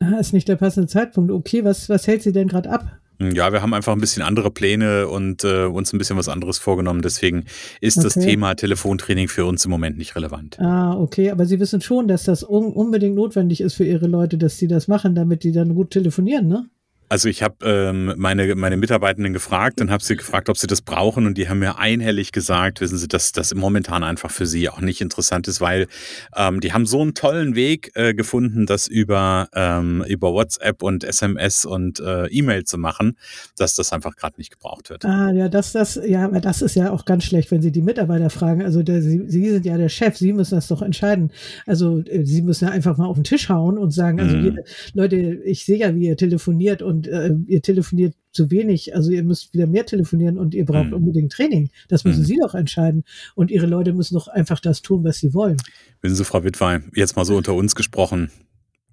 Ah, 0.00 0.18
ist 0.18 0.32
nicht 0.32 0.48
der 0.48 0.56
passende 0.56 0.88
Zeitpunkt. 0.88 1.30
Okay, 1.30 1.64
was, 1.64 1.88
was 1.88 2.06
hält 2.06 2.22
Sie 2.22 2.32
denn 2.32 2.48
gerade 2.48 2.70
ab? 2.70 3.00
Hm, 3.20 3.32
ja, 3.32 3.52
wir 3.52 3.60
haben 3.62 3.74
einfach 3.74 3.92
ein 3.92 4.00
bisschen 4.00 4.22
andere 4.22 4.50
Pläne 4.50 5.08
und 5.08 5.44
äh, 5.44 5.64
uns 5.64 5.92
ein 5.92 5.98
bisschen 5.98 6.16
was 6.16 6.28
anderes 6.28 6.58
vorgenommen. 6.58 7.02
Deswegen 7.02 7.44
ist 7.80 7.98
okay. 7.98 8.04
das 8.04 8.14
Thema 8.14 8.54
Telefontraining 8.54 9.28
für 9.28 9.44
uns 9.44 9.64
im 9.64 9.70
Moment 9.70 9.98
nicht 9.98 10.16
relevant. 10.16 10.58
Ah, 10.58 10.94
okay. 10.94 11.30
Aber 11.30 11.44
Sie 11.46 11.60
wissen 11.60 11.82
schon, 11.82 12.08
dass 12.08 12.24
das 12.24 12.42
un 12.42 12.72
unbedingt 12.72 13.14
notwendig 13.14 13.60
ist 13.60 13.74
für 13.74 13.84
Ihre 13.84 14.06
Leute, 14.06 14.38
dass 14.38 14.56
sie 14.56 14.68
das 14.68 14.88
machen, 14.88 15.14
damit 15.14 15.44
die 15.44 15.52
dann 15.52 15.74
gut 15.74 15.90
telefonieren, 15.90 16.48
ne? 16.48 16.68
Also 17.10 17.28
ich 17.28 17.42
habe 17.42 17.56
ähm, 17.64 18.14
meine, 18.16 18.54
meine 18.54 18.76
Mitarbeitenden 18.76 19.32
gefragt 19.32 19.80
und 19.80 19.90
habe 19.90 20.02
sie 20.02 20.14
gefragt, 20.14 20.48
ob 20.48 20.56
sie 20.56 20.68
das 20.68 20.80
brauchen 20.80 21.26
und 21.26 21.36
die 21.36 21.48
haben 21.48 21.58
mir 21.58 21.76
einhellig 21.76 22.30
gesagt, 22.30 22.80
wissen 22.80 22.98
Sie, 22.98 23.08
dass 23.08 23.32
das 23.32 23.52
momentan 23.52 24.04
einfach 24.04 24.30
für 24.30 24.46
sie 24.46 24.68
auch 24.68 24.80
nicht 24.80 25.00
interessant 25.00 25.48
ist, 25.48 25.60
weil 25.60 25.88
ähm, 26.36 26.60
die 26.60 26.72
haben 26.72 26.86
so 26.86 27.02
einen 27.02 27.14
tollen 27.14 27.56
Weg 27.56 27.90
äh, 27.96 28.14
gefunden, 28.14 28.64
das 28.64 28.86
über, 28.86 29.48
ähm, 29.56 30.04
über 30.06 30.32
WhatsApp 30.32 30.84
und 30.84 31.02
SMS 31.02 31.64
und 31.64 31.98
äh, 31.98 32.26
E-Mail 32.26 32.62
zu 32.62 32.78
machen, 32.78 33.16
dass 33.58 33.74
das 33.74 33.92
einfach 33.92 34.14
gerade 34.14 34.36
nicht 34.38 34.52
gebraucht 34.52 34.88
wird. 34.88 35.04
Ah, 35.04 35.32
ja, 35.32 35.48
das, 35.48 35.72
das, 35.72 36.00
ja, 36.06 36.26
aber 36.26 36.38
das 36.38 36.62
ist 36.62 36.76
ja 36.76 36.92
auch 36.92 37.06
ganz 37.06 37.24
schlecht, 37.24 37.50
wenn 37.50 37.60
Sie 37.60 37.72
die 37.72 37.82
Mitarbeiter 37.82 38.30
fragen. 38.30 38.62
Also 38.62 38.84
der, 38.84 39.02
sie, 39.02 39.24
sie 39.26 39.50
sind 39.50 39.66
ja 39.66 39.76
der 39.76 39.88
Chef, 39.88 40.16
Sie 40.16 40.32
müssen 40.32 40.54
das 40.54 40.68
doch 40.68 40.80
entscheiden. 40.80 41.32
Also 41.66 42.04
äh, 42.06 42.24
Sie 42.24 42.42
müssen 42.42 42.66
ja 42.66 42.70
einfach 42.70 42.98
mal 42.98 43.06
auf 43.06 43.16
den 43.16 43.24
Tisch 43.24 43.48
hauen 43.48 43.78
und 43.78 43.90
sagen, 43.90 44.20
also 44.20 44.36
mm. 44.36 44.58
Leute, 44.94 45.16
ich 45.16 45.64
sehe 45.64 45.78
ja, 45.78 45.92
wie 45.96 46.06
ihr 46.06 46.16
telefoniert 46.16 46.82
und 46.82 46.99
und 47.00 47.08
äh, 47.08 47.34
ihr 47.46 47.62
telefoniert 47.62 48.14
zu 48.32 48.50
wenig, 48.50 48.94
also 48.94 49.10
ihr 49.10 49.22
müsst 49.22 49.54
wieder 49.54 49.66
mehr 49.66 49.86
telefonieren 49.86 50.38
und 50.38 50.54
ihr 50.54 50.64
braucht 50.64 50.88
mhm. 50.88 50.94
unbedingt 50.94 51.32
Training. 51.32 51.70
Das 51.88 52.04
müssen 52.04 52.20
mhm. 52.20 52.26
Sie 52.26 52.38
doch 52.40 52.54
entscheiden. 52.54 53.04
Und 53.34 53.50
Ihre 53.50 53.66
Leute 53.66 53.92
müssen 53.92 54.14
doch 54.14 54.28
einfach 54.28 54.60
das 54.60 54.82
tun, 54.82 55.02
was 55.04 55.18
sie 55.18 55.34
wollen. 55.34 55.56
Wissen 56.02 56.16
Sie, 56.16 56.24
Frau 56.24 56.44
Wittwein, 56.44 56.90
jetzt 56.94 57.16
mal 57.16 57.24
so 57.24 57.36
unter 57.36 57.54
uns 57.54 57.74
gesprochen, 57.74 58.30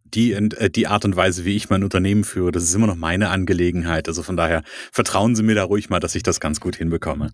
die, 0.05 0.33
äh, 0.33 0.69
die 0.69 0.87
Art 0.87 1.05
und 1.05 1.15
Weise, 1.15 1.45
wie 1.45 1.55
ich 1.55 1.69
mein 1.69 1.83
Unternehmen 1.83 2.23
führe, 2.23 2.51
das 2.51 2.63
ist 2.63 2.73
immer 2.73 2.87
noch 2.87 2.95
meine 2.95 3.29
Angelegenheit. 3.29 4.07
Also 4.07 4.23
von 4.23 4.37
daher 4.37 4.63
vertrauen 4.91 5.35
Sie 5.35 5.43
mir 5.43 5.55
da 5.55 5.63
ruhig 5.63 5.89
mal, 5.89 5.99
dass 5.99 6.15
ich 6.15 6.23
das 6.23 6.39
ganz 6.39 6.59
gut 6.59 6.75
hinbekomme. 6.75 7.33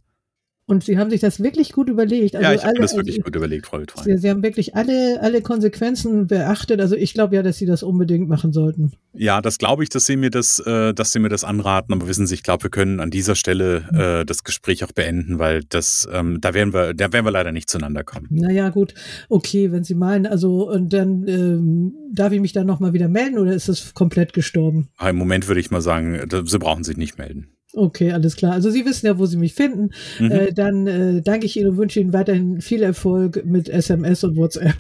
Und 0.66 0.84
sie 0.86 0.98
haben 0.98 1.10
sich 1.10 1.20
das 1.20 1.44
wirklich 1.44 1.74
gut 1.74 1.90
überlegt. 1.90 2.38
Also 2.38 2.48
ja, 2.48 2.56
ich 2.56 2.64
habe 2.64 2.80
das 2.80 2.96
wirklich 2.96 3.16
also, 3.16 3.26
gut 3.26 3.36
überlegt, 3.36 3.66
Frau 3.66 3.82
Wittwein. 3.82 4.06
Sie, 4.06 4.18
sie, 4.18 4.30
haben 4.30 4.44
wirklich 4.44 4.76
alle, 4.76 5.20
alle 5.22 5.42
Konsequenzen 5.42 6.28
beachtet. 6.28 6.80
Also 6.80 6.96
ich 6.96 7.14
glaube 7.14 7.36
ja, 7.36 7.44
dass 7.44 7.58
Sie 7.58 7.66
das 7.66 7.84
unbedingt 7.84 8.30
machen 8.30 8.54
sollten. 8.54 8.94
Ja, 9.12 9.42
das 9.42 9.58
glaube 9.58 9.84
ich, 9.84 9.90
dass 9.90 10.06
Sie 10.06 10.16
mir 10.16 10.30
das, 10.30 10.60
äh, 10.60 10.94
dass 10.94 11.12
Sie 11.12 11.20
mir 11.20 11.28
das 11.28 11.44
anraten. 11.44 11.94
Aber 11.94 12.08
wissen 12.08 12.28
Sie, 12.28 12.36
ich 12.36 12.44
glaube, 12.44 12.64
wir 12.64 12.70
können 12.70 13.02
an 13.02 13.12
dieser 13.12 13.36
Stelle 13.36 14.22
äh, 14.22 14.26
das 14.26 14.46
Gespräch 14.46 14.86
auch 14.86 14.94
beenden, 14.94 15.38
weil 15.38 15.64
das, 15.68 16.08
ähm, 16.12 16.40
da 16.40 16.54
werden 16.54 16.74
wir, 16.74 16.94
da 16.94 17.12
werden 17.12 17.26
wir 17.26 17.32
leider 17.32 17.52
nicht 17.52 17.70
zueinander 17.70 18.06
kommen. 18.06 18.28
Naja, 18.30 18.70
gut, 18.70 18.94
okay, 19.28 19.74
wenn 19.74 19.84
Sie 19.84 19.96
meinen, 19.96 20.26
also 20.26 20.70
und 20.72 20.94
dann 20.94 21.28
ähm, 21.28 21.94
darf 22.14 22.32
ich 22.32 22.40
mich 22.40 22.54
dann 22.54 22.68
nochmal 22.68 22.94
wieder 22.94 23.10
melden 23.10 23.38
oder 23.38 23.54
ist 23.54 23.68
das 23.68 23.94
komplett 23.94 24.32
gestorben? 24.32 24.88
Im 25.06 25.18
Moment 25.18 25.50
würde 25.50 25.60
ich 25.60 25.72
mal 25.72 25.82
sagen, 25.82 26.22
Sie 26.46 26.60
brauchen 26.60 26.86
sich 26.86 26.96
nicht 26.96 27.18
melden. 27.18 27.50
Okay, 27.74 28.12
alles 28.12 28.36
klar. 28.36 28.54
Also 28.54 28.70
Sie 28.70 28.86
wissen 28.86 29.08
ja, 29.08 29.18
wo 29.18 29.26
Sie 29.26 29.38
mich 29.38 29.54
finden. 29.54 29.90
Mhm. 30.20 30.32
Äh, 30.32 30.54
dann 30.54 30.88
äh, 30.88 31.22
danke 31.22 31.46
ich 31.46 31.58
Ihnen 31.58 31.70
und 31.70 31.78
wünsche 31.78 32.00
Ihnen 32.00 32.14
weiterhin 32.14 32.62
viel 32.62 32.84
Erfolg 32.84 33.44
mit 33.46 33.68
SMS 33.68 34.24
und 34.24 34.38
WhatsApp. 34.38 34.76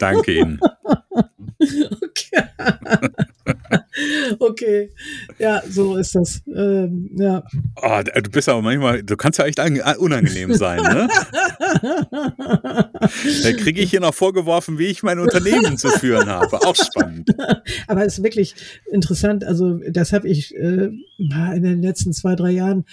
Danke 0.00 0.32
Ihnen. 0.32 0.60
okay. 1.60 2.42
okay. 4.38 4.90
Ja, 5.38 5.62
so 5.68 5.96
ist 5.96 6.14
das. 6.14 6.42
Ähm, 6.46 7.10
ja. 7.16 7.42
Oh, 7.76 8.00
du 8.02 8.30
bist 8.30 8.48
aber 8.48 8.62
manchmal, 8.62 9.02
du 9.02 9.16
kannst 9.16 9.38
ja 9.38 9.46
echt 9.46 9.58
unangenehm 9.98 10.54
sein, 10.54 10.80
ne? 10.82 11.08
da 13.42 13.52
kriege 13.52 13.80
ich 13.80 13.90
hier 13.90 14.00
noch 14.00 14.14
vorgeworfen, 14.14 14.78
wie 14.78 14.86
ich 14.86 15.02
mein 15.02 15.18
Unternehmen 15.18 15.76
zu 15.76 15.88
führen 15.90 16.28
habe. 16.28 16.60
Auch 16.62 16.76
spannend. 16.76 17.30
Aber 17.86 18.04
es 18.04 18.18
ist 18.18 18.24
wirklich 18.24 18.54
interessant. 18.90 19.44
Also, 19.44 19.80
das 19.90 20.12
habe 20.12 20.28
ich 20.28 20.54
äh, 20.56 20.90
in 21.18 21.62
den 21.62 21.82
letzten 21.82 22.12
zwei, 22.12 22.34
drei 22.34 22.50
Jahren 22.50 22.84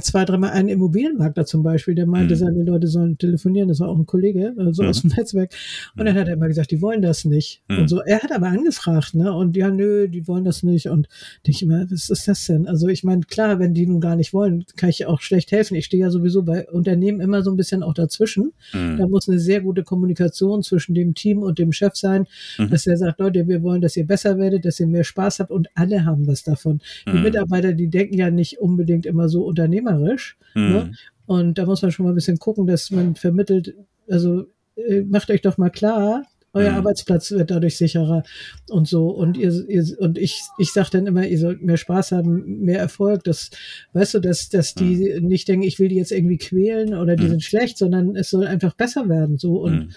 zwei, 0.00 0.24
dreimal 0.24 0.50
einen 0.50 0.68
Immobilienmakler 0.68 1.46
zum 1.46 1.62
Beispiel, 1.62 1.94
der 1.94 2.06
meinte, 2.06 2.34
mhm. 2.34 2.38
seine 2.38 2.62
Leute 2.64 2.86
sollen 2.86 3.18
telefonieren, 3.18 3.68
das 3.68 3.80
war 3.80 3.88
auch 3.88 3.98
ein 3.98 4.06
Kollege, 4.06 4.52
so 4.56 4.62
also 4.62 4.82
mhm. 4.82 4.88
aus 4.88 5.02
dem 5.02 5.10
Netzwerk. 5.16 5.52
Und 5.96 6.06
dann 6.06 6.14
hat 6.14 6.28
er 6.28 6.34
immer 6.34 6.48
gesagt, 6.48 6.70
die 6.70 6.82
wollen 6.82 7.02
das 7.02 7.24
nicht. 7.24 7.62
Mhm. 7.68 7.78
Und 7.78 7.88
so, 7.88 8.00
er 8.00 8.22
hat 8.22 8.32
aber 8.32 8.48
angefragt, 8.48 9.14
ne? 9.14 9.32
Und 9.32 9.56
ja, 9.56 9.70
nö, 9.70 10.08
die 10.08 10.26
wollen 10.28 10.44
das 10.44 10.62
nicht. 10.62 10.88
Und 10.88 11.08
ich 11.44 11.62
immer, 11.62 11.90
was 11.90 12.10
ist 12.10 12.28
das 12.28 12.44
denn? 12.46 12.66
Also 12.66 12.88
ich 12.88 13.04
meine, 13.04 13.22
klar, 13.22 13.58
wenn 13.58 13.74
die 13.74 13.86
nun 13.86 14.00
gar 14.00 14.16
nicht 14.16 14.32
wollen, 14.32 14.64
kann 14.76 14.90
ich 14.90 15.06
auch 15.06 15.20
schlecht 15.20 15.52
helfen. 15.52 15.74
Ich 15.74 15.86
stehe 15.86 16.02
ja 16.02 16.10
sowieso 16.10 16.42
bei 16.42 16.68
Unternehmen 16.68 17.20
immer 17.20 17.42
so 17.42 17.50
ein 17.50 17.56
bisschen 17.56 17.82
auch 17.82 17.94
dazwischen. 17.94 18.52
Mhm. 18.72 18.98
Da 18.98 19.06
muss 19.06 19.28
eine 19.28 19.38
sehr 19.38 19.60
gute 19.60 19.82
Kommunikation 19.82 20.62
zwischen 20.62 20.94
dem 20.94 21.14
Team 21.14 21.38
und 21.38 21.58
dem 21.58 21.72
Chef 21.72 21.94
sein, 21.94 22.26
mhm. 22.58 22.70
dass 22.70 22.86
er 22.86 22.96
sagt, 22.96 23.20
Leute, 23.20 23.48
wir 23.48 23.62
wollen, 23.62 23.80
dass 23.80 23.96
ihr 23.96 24.06
besser 24.06 24.38
werdet, 24.38 24.64
dass 24.64 24.80
ihr 24.80 24.86
mehr 24.86 25.04
Spaß 25.04 25.40
habt 25.40 25.50
und 25.50 25.68
alle 25.74 26.04
haben 26.04 26.26
was 26.26 26.42
davon. 26.42 26.80
Die 27.06 27.16
mhm. 27.16 27.22
Mitarbeiter, 27.22 27.72
die 27.72 27.88
denken 27.88 28.14
ja 28.14 28.30
nicht 28.30 28.58
unbedingt 28.58 29.06
immer 29.06 29.28
so 29.28 29.44
Unternehmen 29.44 29.77
unternehmerisch. 29.78 30.36
Mhm. 30.54 30.62
Ne? 30.62 30.92
Und 31.26 31.58
da 31.58 31.66
muss 31.66 31.82
man 31.82 31.92
schon 31.92 32.04
mal 32.04 32.12
ein 32.12 32.14
bisschen 32.14 32.38
gucken, 32.38 32.66
dass 32.66 32.90
man 32.90 33.14
vermittelt, 33.14 33.74
also 34.08 34.46
äh, 34.76 35.02
macht 35.02 35.30
euch 35.30 35.42
doch 35.42 35.58
mal 35.58 35.70
klar, 35.70 36.24
euer 36.54 36.70
mhm. 36.70 36.76
Arbeitsplatz 36.78 37.30
wird 37.30 37.50
dadurch 37.50 37.76
sicherer 37.76 38.22
und 38.70 38.88
so. 38.88 39.10
Und 39.10 39.36
ihr, 39.36 39.52
ihr 39.68 39.84
und 39.98 40.16
ich, 40.16 40.40
ich 40.56 40.72
sage 40.72 40.88
dann 40.92 41.06
immer, 41.06 41.26
ihr 41.26 41.38
sollt 41.38 41.62
mehr 41.62 41.76
Spaß 41.76 42.12
haben, 42.12 42.60
mehr 42.60 42.78
Erfolg. 42.78 43.22
Das, 43.24 43.50
weißt 43.92 44.14
du, 44.14 44.20
dass, 44.20 44.48
dass 44.48 44.74
die 44.74 45.18
mhm. 45.20 45.28
nicht 45.28 45.46
denken, 45.48 45.66
ich 45.66 45.78
will 45.78 45.88
die 45.88 45.96
jetzt 45.96 46.12
irgendwie 46.12 46.38
quälen 46.38 46.94
oder 46.94 47.16
die 47.16 47.24
mhm. 47.24 47.30
sind 47.30 47.44
schlecht, 47.44 47.76
sondern 47.76 48.16
es 48.16 48.30
soll 48.30 48.46
einfach 48.46 48.74
besser 48.74 49.08
werden. 49.08 49.36
So 49.36 49.60
und 49.60 49.74
mhm. 49.74 49.90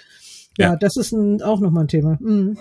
ja, 0.58 0.72
ja, 0.72 0.76
das 0.76 0.98
ist 0.98 1.14
ein, 1.14 1.42
auch 1.42 1.62
nochmal 1.62 1.86
ein 1.86 1.90
Thema. 1.90 2.18
Mhm. 2.20 2.58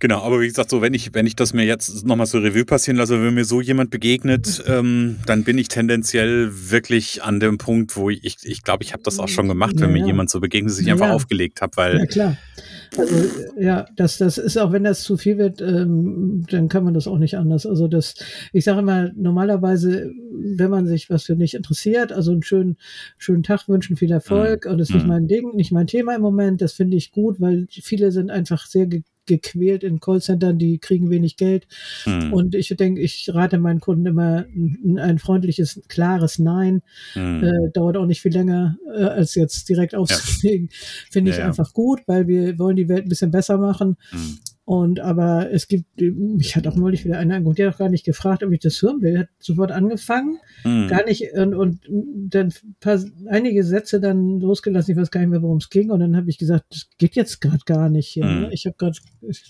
Genau, 0.00 0.22
aber 0.22 0.40
wie 0.40 0.48
gesagt, 0.48 0.70
so 0.70 0.80
wenn 0.80 0.94
ich, 0.94 1.14
wenn 1.14 1.26
ich 1.26 1.36
das 1.36 1.52
mir 1.52 1.64
jetzt 1.64 2.06
nochmal 2.06 2.26
so 2.26 2.38
Revue 2.38 2.64
passieren 2.64 2.96
lasse, 2.96 3.22
wenn 3.22 3.34
mir 3.34 3.44
so 3.44 3.60
jemand 3.60 3.90
begegnet, 3.90 4.64
ähm, 4.66 5.18
dann 5.26 5.44
bin 5.44 5.58
ich 5.58 5.68
tendenziell 5.68 6.50
wirklich 6.70 7.22
an 7.22 7.38
dem 7.38 7.58
Punkt, 7.58 7.96
wo 7.96 8.08
ich, 8.08 8.22
ich 8.24 8.40
glaube, 8.40 8.50
ich, 8.52 8.62
glaub, 8.64 8.82
ich 8.82 8.92
habe 8.94 9.02
das 9.02 9.18
auch 9.18 9.28
schon 9.28 9.46
gemacht, 9.46 9.74
ja, 9.76 9.82
wenn 9.82 9.92
mir 9.92 10.00
ja. 10.00 10.06
jemand 10.06 10.30
so 10.30 10.40
begegnet, 10.40 10.72
dass 10.72 10.80
ich 10.80 10.86
ja, 10.86 10.94
einfach 10.94 11.10
aufgelegt 11.10 11.60
habe, 11.60 11.76
weil. 11.76 11.98
Ja, 11.98 12.06
klar. 12.06 12.36
Also, 12.96 13.14
ja, 13.58 13.86
das, 13.96 14.18
das 14.18 14.38
ist 14.38 14.56
auch, 14.56 14.72
wenn 14.72 14.84
das 14.84 15.02
zu 15.02 15.16
viel 15.16 15.38
wird, 15.38 15.60
ähm, 15.60 16.44
dann 16.50 16.68
kann 16.68 16.82
man 16.82 16.94
das 16.94 17.06
auch 17.06 17.18
nicht 17.18 17.36
anders. 17.36 17.66
Also 17.66 17.86
das, 17.86 18.14
ich 18.52 18.64
sage 18.64 18.80
immer, 18.80 19.10
normalerweise, 19.14 20.10
wenn 20.32 20.70
man 20.70 20.86
sich 20.86 21.08
was 21.08 21.24
für 21.24 21.36
nicht 21.36 21.54
interessiert, 21.54 22.10
also 22.10 22.32
einen 22.32 22.42
schönen, 22.42 22.76
schönen 23.16 23.42
Tag 23.42 23.68
wünschen, 23.68 23.96
viel 23.96 24.10
Erfolg, 24.10 24.64
mhm. 24.64 24.72
und 24.72 24.78
das 24.78 24.88
ist 24.88 24.94
nicht 24.94 25.04
mhm. 25.04 25.08
mein 25.08 25.28
Ding, 25.28 25.54
nicht 25.54 25.72
mein 25.72 25.86
Thema 25.86 26.16
im 26.16 26.22
Moment, 26.22 26.62
das 26.62 26.72
finde 26.72 26.96
ich 26.96 27.12
gut, 27.12 27.40
weil 27.40 27.66
viele 27.70 28.10
sind 28.10 28.30
einfach 28.30 28.66
sehr 28.66 28.86
gequält 29.26 29.84
in 29.84 30.00
Callcentern, 30.00 30.58
die 30.58 30.78
kriegen 30.78 31.10
wenig 31.10 31.36
Geld. 31.36 31.66
Mhm. 32.06 32.32
Und 32.32 32.54
ich 32.54 32.68
denke, 32.76 33.00
ich 33.00 33.30
rate 33.32 33.58
meinen 33.58 33.80
Kunden 33.80 34.06
immer 34.06 34.44
ein, 34.54 34.98
ein 34.98 35.18
freundliches, 35.18 35.80
klares 35.88 36.38
Nein. 36.38 36.82
Mhm. 37.14 37.44
Äh, 37.44 37.70
dauert 37.72 37.96
auch 37.96 38.06
nicht 38.06 38.22
viel 38.22 38.32
länger, 38.32 38.76
äh, 38.94 39.04
als 39.04 39.34
jetzt 39.34 39.68
direkt 39.68 39.94
aufzulegen. 39.94 40.68
Ja. 40.70 40.76
Finde 41.10 41.30
ich 41.30 41.38
ja, 41.38 41.46
einfach 41.46 41.72
gut, 41.72 42.00
weil 42.06 42.26
wir 42.28 42.58
wollen 42.58 42.76
die 42.76 42.88
Welt 42.88 43.04
ein 43.04 43.08
bisschen 43.08 43.30
besser 43.30 43.58
machen. 43.58 43.96
Mhm. 44.12 44.38
Und 44.70 45.00
aber 45.00 45.50
es 45.50 45.66
gibt, 45.66 46.00
mich 46.00 46.54
hat 46.54 46.68
auch 46.68 46.76
neulich 46.76 47.04
wieder 47.04 47.18
einer 47.18 47.34
angeguckt, 47.34 47.58
der 47.58 47.66
hat 47.66 47.74
auch 47.74 47.78
gar 47.78 47.88
nicht 47.88 48.04
gefragt, 48.04 48.44
ob 48.44 48.52
ich 48.52 48.60
das 48.60 48.80
hören 48.80 49.02
will. 49.02 49.18
Hat 49.18 49.28
sofort 49.40 49.72
angefangen, 49.72 50.38
mhm. 50.62 50.86
gar 50.86 51.04
nicht 51.04 51.32
und, 51.32 51.56
und 51.56 51.80
dann 51.88 52.54
paar, 52.78 53.00
einige 53.26 53.64
Sätze 53.64 53.98
dann 53.98 54.38
losgelassen, 54.38 54.92
ich 54.92 54.96
weiß 54.96 55.10
gar 55.10 55.22
nicht 55.22 55.30
mehr, 55.30 55.42
worum 55.42 55.56
es 55.56 55.70
ging. 55.70 55.90
Und 55.90 55.98
dann 55.98 56.14
habe 56.14 56.30
ich 56.30 56.38
gesagt, 56.38 56.66
das 56.70 56.86
geht 56.98 57.16
jetzt 57.16 57.40
gerade 57.40 57.58
gar 57.66 57.88
nicht 57.88 58.06
hier. 58.06 58.24
Mhm. 58.24 58.40
Ne? 58.42 58.50
Ich 58.52 58.64
habe 58.64 58.76
gerade, 58.78 58.96
ich 59.28 59.42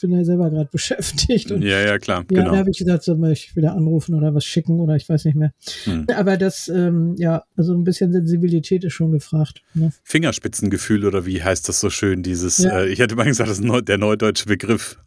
bin 0.00 0.12
ja 0.12 0.22
selber 0.22 0.50
gerade 0.50 0.68
beschäftigt. 0.72 1.50
Und, 1.50 1.62
ja, 1.62 1.80
ja, 1.80 1.98
klar. 1.98 2.24
Ja, 2.30 2.42
genau. 2.42 2.52
da 2.52 2.58
habe 2.58 2.70
ich 2.70 2.78
gesagt, 2.78 3.02
soll 3.02 3.28
ich 3.32 3.56
wieder 3.56 3.74
anrufen 3.74 4.14
oder 4.14 4.36
was 4.36 4.44
schicken 4.44 4.78
oder 4.78 4.94
ich 4.94 5.08
weiß 5.08 5.24
nicht 5.24 5.34
mehr. 5.34 5.52
Mhm. 5.84 6.06
Aber 6.14 6.36
das, 6.36 6.68
ähm, 6.68 7.16
ja, 7.18 7.42
also 7.56 7.74
ein 7.74 7.82
bisschen 7.82 8.12
Sensibilität 8.12 8.84
ist 8.84 8.92
schon 8.92 9.10
gefragt. 9.10 9.62
Ne? 9.74 9.90
Fingerspitzengefühl 10.04 11.06
oder 11.06 11.26
wie 11.26 11.42
heißt 11.42 11.68
das 11.68 11.80
so 11.80 11.90
schön, 11.90 12.22
dieses, 12.22 12.58
ja. 12.58 12.82
äh, 12.82 12.88
ich 12.88 13.00
hätte 13.00 13.16
mal 13.16 13.24
gesagt, 13.24 13.50
das 13.50 13.58
ist 13.58 13.88
der 13.88 13.98
neudeutsche 13.98 14.46
Begriff 14.46 14.59
Begriff. 14.60 14.98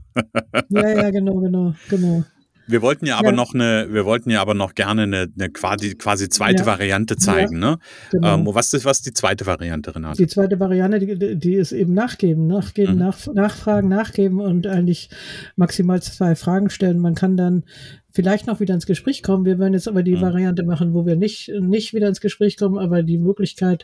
ja, 0.69 0.89
ja, 0.89 1.09
genau, 1.09 1.39
genau, 1.39 1.73
genau. 1.89 2.23
Wir 2.65 2.81
wollten 2.81 3.05
ja 3.05 3.17
aber 3.17 3.29
ja. 3.29 3.35
noch 3.35 3.53
eine, 3.53 3.87
wir 3.91 4.05
wollten 4.05 4.29
ja 4.29 4.41
aber 4.41 4.53
noch 4.53 4.73
gerne 4.73 5.03
eine, 5.03 5.27
eine 5.37 5.49
quasi, 5.49 5.95
quasi 5.95 6.29
zweite 6.29 6.61
ja. 6.61 6.65
Variante 6.65 7.17
zeigen, 7.17 7.61
ja, 7.61 7.71
ne? 7.71 7.79
Genau. 8.11 8.35
Ähm, 8.35 8.47
was 8.47 8.73
ist 8.73 8.85
was 8.85 9.01
die 9.01 9.11
zweite 9.11 9.45
Variante, 9.45 9.93
Renate? 9.93 10.17
Die 10.17 10.27
zweite 10.27 10.59
Variante, 10.59 10.99
die, 10.99 11.35
die 11.37 11.55
ist 11.55 11.73
eben 11.73 11.93
nachgeben, 11.93 12.47
nachgeben, 12.47 12.93
mhm. 12.93 12.99
nach, 12.99 13.27
nachfragen, 13.33 13.89
nachgeben 13.89 14.39
und 14.39 14.65
eigentlich 14.65 15.09
maximal 15.57 16.01
zwei 16.01 16.35
Fragen 16.35 16.69
stellen. 16.69 16.99
Man 16.99 17.15
kann 17.15 17.35
dann 17.35 17.63
vielleicht 18.11 18.47
noch 18.47 18.59
wieder 18.59 18.75
ins 18.75 18.85
Gespräch 18.85 19.23
kommen. 19.23 19.45
Wir 19.45 19.59
werden 19.59 19.73
jetzt 19.73 19.87
aber 19.87 20.03
die 20.03 20.15
mhm. 20.15 20.21
Variante 20.21 20.63
machen, 20.63 20.93
wo 20.93 21.05
wir 21.05 21.17
nicht, 21.17 21.51
nicht 21.59 21.93
wieder 21.93 22.07
ins 22.07 22.21
Gespräch 22.21 22.55
kommen, 22.55 22.77
aber 22.77 23.03
die 23.03 23.17
Möglichkeit, 23.17 23.83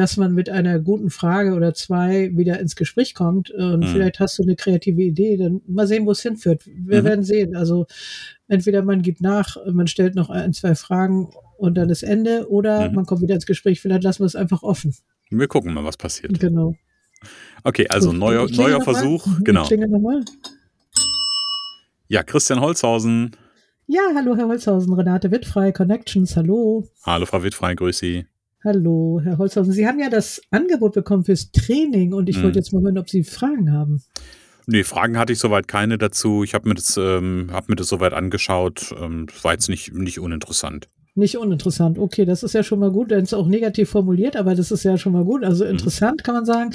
dass 0.00 0.16
man 0.16 0.32
mit 0.32 0.48
einer 0.48 0.78
guten 0.78 1.10
Frage 1.10 1.52
oder 1.52 1.74
zwei 1.74 2.34
wieder 2.34 2.58
ins 2.58 2.74
Gespräch 2.74 3.12
kommt 3.12 3.50
und 3.50 3.80
mhm. 3.80 3.86
vielleicht 3.88 4.18
hast 4.18 4.38
du 4.38 4.42
eine 4.42 4.56
kreative 4.56 5.02
Idee, 5.02 5.36
dann 5.36 5.60
mal 5.66 5.86
sehen, 5.86 6.06
wo 6.06 6.12
es 6.12 6.22
hinführt. 6.22 6.62
Wir 6.64 7.02
mhm. 7.02 7.04
werden 7.04 7.22
sehen. 7.22 7.54
Also 7.54 7.86
entweder 8.48 8.82
man 8.82 9.02
gibt 9.02 9.20
nach, 9.20 9.58
man 9.70 9.88
stellt 9.88 10.14
noch 10.14 10.30
ein, 10.30 10.54
zwei 10.54 10.74
Fragen 10.74 11.28
und 11.58 11.74
dann 11.74 11.90
ist 11.90 12.02
Ende 12.02 12.48
oder 12.48 12.88
mhm. 12.88 12.94
man 12.94 13.04
kommt 13.04 13.20
wieder 13.20 13.34
ins 13.34 13.44
Gespräch. 13.44 13.82
Vielleicht 13.82 14.02
lassen 14.02 14.20
wir 14.20 14.26
es 14.26 14.36
einfach 14.36 14.62
offen. 14.62 14.94
Wir 15.28 15.48
gucken 15.48 15.74
mal, 15.74 15.84
was 15.84 15.98
passiert. 15.98 16.40
Genau. 16.40 16.74
Okay, 17.62 17.86
also 17.90 18.10
neuer, 18.10 18.50
neuer 18.50 18.80
Versuch. 18.80 19.26
Mal. 19.26 19.42
Genau. 19.42 20.22
Ja, 22.08 22.22
Christian 22.22 22.62
Holzhausen. 22.62 23.36
Ja, 23.86 24.00
hallo 24.14 24.34
Herr 24.34 24.48
Holzhausen, 24.48 24.94
Renate 24.94 25.30
Wittfrei, 25.30 25.72
Connections, 25.72 26.36
hallo. 26.36 26.88
Hallo 27.04 27.26
Frau 27.26 27.42
Wittfrei, 27.42 27.74
grüß 27.74 27.98
Sie. 27.98 28.24
Hallo, 28.62 29.20
Herr 29.24 29.38
Holzhausen. 29.38 29.72
Sie 29.72 29.86
haben 29.86 29.98
ja 29.98 30.10
das 30.10 30.42
Angebot 30.50 30.92
bekommen 30.92 31.24
fürs 31.24 31.50
Training 31.50 32.12
und 32.12 32.28
ich 32.28 32.36
hm. 32.36 32.44
wollte 32.44 32.58
jetzt 32.58 32.72
mal 32.72 32.82
hören, 32.82 32.98
ob 32.98 33.08
Sie 33.08 33.24
Fragen 33.24 33.72
haben. 33.72 34.02
Nee, 34.66 34.84
Fragen 34.84 35.18
hatte 35.18 35.32
ich 35.32 35.38
soweit 35.38 35.66
keine 35.66 35.96
dazu. 35.96 36.44
Ich 36.44 36.52
habe 36.52 36.68
mir, 36.68 36.74
das, 36.74 36.96
ähm, 36.96 37.48
hab 37.52 37.68
mir 37.68 37.76
das 37.76 37.88
soweit 37.88 38.12
angeschaut. 38.12 38.94
Ähm, 39.00 39.26
das 39.26 39.42
war 39.42 39.52
jetzt 39.52 39.68
nicht, 39.68 39.94
nicht 39.94 40.20
uninteressant. 40.20 40.88
Nicht 41.14 41.38
uninteressant. 41.38 41.98
Okay, 41.98 42.24
das 42.24 42.42
ist 42.42 42.52
ja 42.52 42.62
schon 42.62 42.78
mal 42.78 42.92
gut. 42.92 43.10
Dann 43.10 43.22
ist 43.22 43.34
auch 43.34 43.48
negativ 43.48 43.90
formuliert, 43.90 44.36
aber 44.36 44.54
das 44.54 44.70
ist 44.70 44.84
ja 44.84 44.96
schon 44.96 45.12
mal 45.12 45.24
gut. 45.24 45.42
Also 45.42 45.64
mhm. 45.64 45.70
interessant, 45.70 46.18
mhm. 46.18 46.22
kann 46.22 46.34
man 46.34 46.44
sagen. 46.44 46.70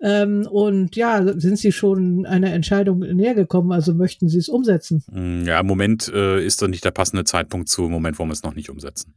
Ähm, 0.00 0.46
und 0.50 0.96
ja, 0.96 1.22
sind 1.38 1.58
Sie 1.58 1.72
schon 1.72 2.24
einer 2.26 2.52
Entscheidung 2.52 3.00
näher 3.00 3.34
gekommen? 3.34 3.72
Also 3.72 3.92
möchten 3.92 4.28
Sie 4.28 4.38
es 4.38 4.48
umsetzen? 4.48 5.04
Mm, 5.10 5.44
ja, 5.44 5.60
im 5.60 5.66
Moment 5.66 6.10
äh, 6.14 6.44
ist 6.44 6.62
doch 6.62 6.68
nicht 6.68 6.84
der 6.84 6.92
passende 6.92 7.24
Zeitpunkt 7.24 7.68
zu. 7.68 7.86
Im 7.86 7.90
Moment 7.90 8.18
wollen 8.18 8.30
wir 8.30 8.34
es 8.34 8.42
noch 8.42 8.54
nicht 8.54 8.70
umsetzen. 8.70 9.14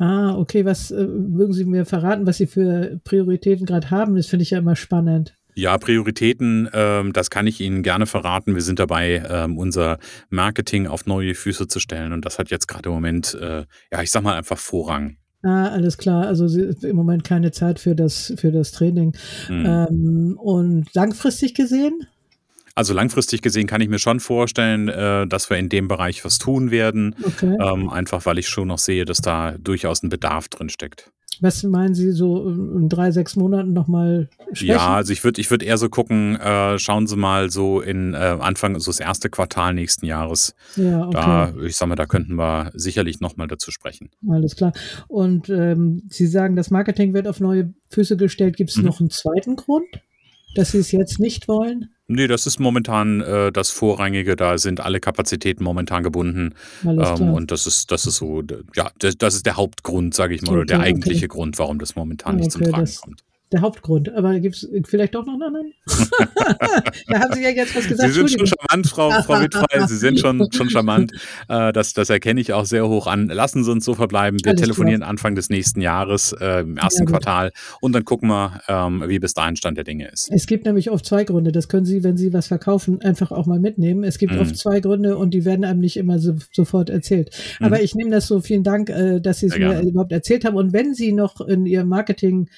Ah, 0.00 0.34
okay. 0.34 0.64
Was 0.64 0.90
äh, 0.90 1.06
mögen 1.06 1.52
Sie 1.52 1.66
mir 1.66 1.84
verraten, 1.84 2.26
was 2.26 2.38
Sie 2.38 2.46
für 2.46 2.98
Prioritäten 3.04 3.66
gerade 3.66 3.90
haben? 3.90 4.16
Das 4.16 4.26
finde 4.26 4.44
ich 4.44 4.50
ja 4.50 4.58
immer 4.58 4.74
spannend. 4.74 5.36
Ja, 5.54 5.76
Prioritäten, 5.76 6.70
ähm, 6.72 7.12
das 7.12 7.28
kann 7.28 7.46
ich 7.46 7.60
Ihnen 7.60 7.82
gerne 7.82 8.06
verraten. 8.06 8.54
Wir 8.54 8.62
sind 8.62 8.78
dabei, 8.78 9.22
ähm, 9.28 9.58
unser 9.58 9.98
Marketing 10.30 10.86
auf 10.86 11.04
neue 11.04 11.34
Füße 11.34 11.68
zu 11.68 11.80
stellen 11.80 12.14
und 12.14 12.24
das 12.24 12.38
hat 12.38 12.50
jetzt 12.50 12.66
gerade 12.66 12.88
im 12.88 12.94
Moment, 12.94 13.36
äh, 13.38 13.64
ja, 13.92 14.02
ich 14.02 14.10
sag 14.10 14.22
mal 14.22 14.36
einfach 14.36 14.56
Vorrang. 14.56 15.18
Ah, 15.42 15.68
alles 15.68 15.98
klar. 15.98 16.26
Also 16.26 16.46
im 16.46 16.96
Moment 16.96 17.24
keine 17.24 17.50
Zeit 17.50 17.78
für 17.78 17.94
das, 17.94 18.32
für 18.36 18.52
das 18.52 18.72
Training. 18.72 19.14
Mhm. 19.50 19.66
Ähm, 19.66 20.38
und 20.38 20.94
langfristig 20.94 21.54
gesehen? 21.54 22.06
Also 22.80 22.94
langfristig 22.94 23.42
gesehen 23.42 23.66
kann 23.66 23.82
ich 23.82 23.90
mir 23.90 23.98
schon 23.98 24.20
vorstellen, 24.20 24.88
äh, 24.88 25.26
dass 25.26 25.50
wir 25.50 25.58
in 25.58 25.68
dem 25.68 25.86
Bereich 25.86 26.24
was 26.24 26.38
tun 26.38 26.70
werden. 26.70 27.14
Okay. 27.22 27.54
Ähm, 27.60 27.90
einfach 27.90 28.24
weil 28.24 28.38
ich 28.38 28.48
schon 28.48 28.68
noch 28.68 28.78
sehe, 28.78 29.04
dass 29.04 29.18
da 29.18 29.58
durchaus 29.58 30.02
ein 30.02 30.08
Bedarf 30.08 30.48
drin 30.48 30.70
steckt. 30.70 31.12
Was 31.42 31.62
meinen 31.62 31.94
Sie 31.94 32.10
so 32.10 32.48
in 32.48 32.88
drei, 32.88 33.10
sechs 33.10 33.36
Monaten 33.36 33.74
nochmal? 33.74 34.30
Ja, 34.54 34.94
also 34.96 35.12
ich 35.12 35.22
würde 35.24 35.42
ich 35.42 35.50
würd 35.50 35.62
eher 35.62 35.76
so 35.76 35.90
gucken, 35.90 36.36
äh, 36.36 36.78
schauen 36.78 37.06
Sie 37.06 37.16
mal 37.16 37.50
so 37.50 37.82
in 37.82 38.14
äh, 38.14 38.38
Anfang, 38.40 38.80
so 38.80 38.90
das 38.90 38.98
erste 38.98 39.28
Quartal 39.28 39.74
nächsten 39.74 40.06
Jahres. 40.06 40.54
Ja, 40.76 41.04
okay. 41.04 41.12
Da, 41.12 41.54
ich 41.62 41.76
sag 41.76 41.86
mal, 41.86 41.96
da 41.96 42.06
könnten 42.06 42.36
wir 42.36 42.70
sicherlich 42.72 43.20
nochmal 43.20 43.46
dazu 43.46 43.70
sprechen. 43.70 44.08
Alles 44.26 44.56
klar. 44.56 44.72
Und 45.06 45.50
ähm, 45.50 46.04
Sie 46.08 46.26
sagen, 46.26 46.56
das 46.56 46.70
Marketing 46.70 47.12
wird 47.12 47.28
auf 47.28 47.40
neue 47.40 47.74
Füße 47.90 48.16
gestellt. 48.16 48.56
Gibt 48.56 48.70
es 48.70 48.78
mhm. 48.78 48.86
noch 48.86 49.00
einen 49.00 49.10
zweiten 49.10 49.56
Grund, 49.56 49.84
dass 50.54 50.70
Sie 50.72 50.78
es 50.78 50.92
jetzt 50.92 51.20
nicht 51.20 51.46
wollen? 51.46 51.90
Nee, 52.12 52.26
das 52.26 52.44
ist 52.46 52.58
momentan 52.58 53.20
äh, 53.20 53.52
das 53.52 53.70
Vorrangige. 53.70 54.34
Da 54.34 54.58
sind 54.58 54.80
alle 54.80 54.98
Kapazitäten 54.98 55.62
momentan 55.62 56.02
gebunden. 56.02 56.54
Ähm, 56.84 57.30
und 57.32 57.52
das 57.52 57.68
ist, 57.68 57.92
das 57.92 58.04
ist 58.04 58.16
so, 58.16 58.42
ja, 58.74 58.90
das, 58.98 59.16
das 59.16 59.34
ist 59.34 59.46
der 59.46 59.56
Hauptgrund, 59.56 60.12
sage 60.12 60.34
ich 60.34 60.42
mal, 60.42 60.48
okay, 60.48 60.56
oder 60.56 60.64
der 60.66 60.80
eigentliche 60.80 61.26
okay. 61.26 61.28
Grund, 61.28 61.58
warum 61.60 61.78
das 61.78 61.94
momentan 61.94 62.36
nicht 62.36 62.54
okay, 62.54 62.64
zum 62.64 62.72
Tragen 62.72 62.94
kommt 63.00 63.24
der 63.52 63.62
Hauptgrund. 63.62 64.12
Aber 64.14 64.38
gibt 64.40 64.56
es 64.56 64.68
vielleicht 64.84 65.14
doch 65.14 65.26
noch 65.26 65.34
einen 65.34 65.42
anderen? 65.42 65.72
da 67.08 67.20
haben 67.20 67.34
Sie 67.34 67.42
ja 67.42 67.50
jetzt 67.50 67.74
was 67.74 67.86
gesagt. 67.86 68.12
Sie 68.12 68.14
sind 68.14 68.30
schon 68.30 68.46
charmant, 68.46 68.86
Frau, 68.86 69.10
Frau 69.22 69.40
Wittfrei. 69.40 69.86
Sie 69.86 69.96
sind 69.96 70.20
schon, 70.20 70.50
schon 70.52 70.70
charmant. 70.70 71.12
Äh, 71.48 71.72
das, 71.72 71.94
das 71.94 72.10
erkenne 72.10 72.40
ich 72.40 72.52
auch 72.52 72.64
sehr 72.64 72.88
hoch 72.88 73.06
an. 73.06 73.28
Lassen 73.28 73.64
Sie 73.64 73.70
uns 73.70 73.84
so 73.84 73.94
verbleiben. 73.94 74.38
Wir 74.44 74.50
Alles 74.50 74.62
telefonieren 74.62 75.00
klar. 75.00 75.10
Anfang 75.10 75.34
des 75.34 75.48
nächsten 75.48 75.80
Jahres, 75.80 76.34
äh, 76.38 76.60
im 76.60 76.76
ersten 76.76 77.04
ja, 77.04 77.06
Quartal. 77.06 77.52
Und 77.80 77.92
dann 77.92 78.04
gucken 78.04 78.28
wir, 78.28 78.60
ähm, 78.68 79.04
wie 79.06 79.18
bis 79.18 79.34
dahin 79.34 79.56
Stand 79.56 79.76
der 79.76 79.84
Dinge 79.84 80.08
ist. 80.08 80.28
Es 80.32 80.46
gibt 80.46 80.66
nämlich 80.66 80.90
oft 80.90 81.04
zwei 81.04 81.24
Gründe. 81.24 81.52
Das 81.52 81.68
können 81.68 81.86
Sie, 81.86 82.04
wenn 82.04 82.16
Sie 82.16 82.32
was 82.32 82.48
verkaufen, 82.48 83.00
einfach 83.00 83.30
auch 83.32 83.46
mal 83.46 83.58
mitnehmen. 83.58 84.04
Es 84.04 84.18
gibt 84.18 84.34
mhm. 84.34 84.40
oft 84.40 84.56
zwei 84.56 84.80
Gründe 84.80 85.16
und 85.16 85.34
die 85.34 85.44
werden 85.44 85.64
einem 85.64 85.80
nicht 85.80 85.96
immer 85.96 86.18
so, 86.18 86.36
sofort 86.52 86.90
erzählt. 86.90 87.30
Mhm. 87.58 87.66
Aber 87.66 87.82
ich 87.82 87.94
nehme 87.94 88.10
das 88.10 88.26
so. 88.26 88.40
Vielen 88.40 88.64
Dank, 88.64 88.90
äh, 88.90 89.20
dass 89.20 89.40
Sie 89.40 89.46
es 89.46 89.58
mir 89.58 89.80
überhaupt 89.80 90.12
erzählt 90.12 90.44
haben. 90.44 90.56
Und 90.56 90.72
wenn 90.72 90.94
Sie 90.94 91.12
noch 91.12 91.40
in 91.40 91.66
Ihrem 91.66 91.88
Marketing 91.88 92.48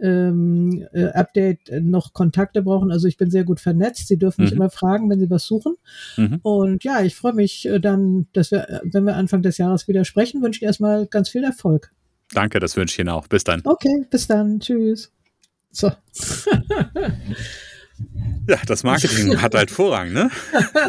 ähm, 0.00 0.86
äh, 0.92 1.06
Update 1.06 1.70
noch 1.80 2.12
Kontakte 2.12 2.62
brauchen. 2.62 2.90
Also 2.90 3.06
ich 3.06 3.16
bin 3.16 3.30
sehr 3.30 3.44
gut 3.44 3.60
vernetzt. 3.60 4.08
Sie 4.08 4.18
dürfen 4.18 4.42
mich 4.42 4.50
mhm. 4.50 4.58
immer 4.58 4.70
fragen, 4.70 5.08
wenn 5.10 5.20
Sie 5.20 5.30
was 5.30 5.44
suchen. 5.44 5.76
Mhm. 6.16 6.40
Und 6.42 6.84
ja, 6.84 7.02
ich 7.02 7.14
freue 7.14 7.34
mich 7.34 7.66
äh, 7.66 7.80
dann, 7.80 8.26
dass 8.32 8.50
wir, 8.50 8.68
äh, 8.68 8.80
wenn 8.84 9.04
wir 9.04 9.16
Anfang 9.16 9.42
des 9.42 9.58
Jahres 9.58 9.88
wieder 9.88 10.04
sprechen, 10.04 10.42
wünsche 10.42 10.58
ich 10.58 10.64
erstmal 10.64 11.06
ganz 11.06 11.28
viel 11.28 11.44
Erfolg. 11.44 11.92
Danke, 12.32 12.58
das 12.58 12.76
wünsche 12.76 12.94
ich 12.94 12.98
Ihnen 12.98 13.10
auch. 13.10 13.28
Bis 13.28 13.44
dann. 13.44 13.60
Okay, 13.64 14.04
bis 14.10 14.26
dann. 14.26 14.60
Tschüss. 14.60 15.12
So. 15.70 15.90
Ja, 18.48 18.58
das 18.66 18.82
Marketing 18.82 19.40
hat 19.40 19.54
halt 19.54 19.70
Vorrang, 19.70 20.12
ne? 20.12 20.30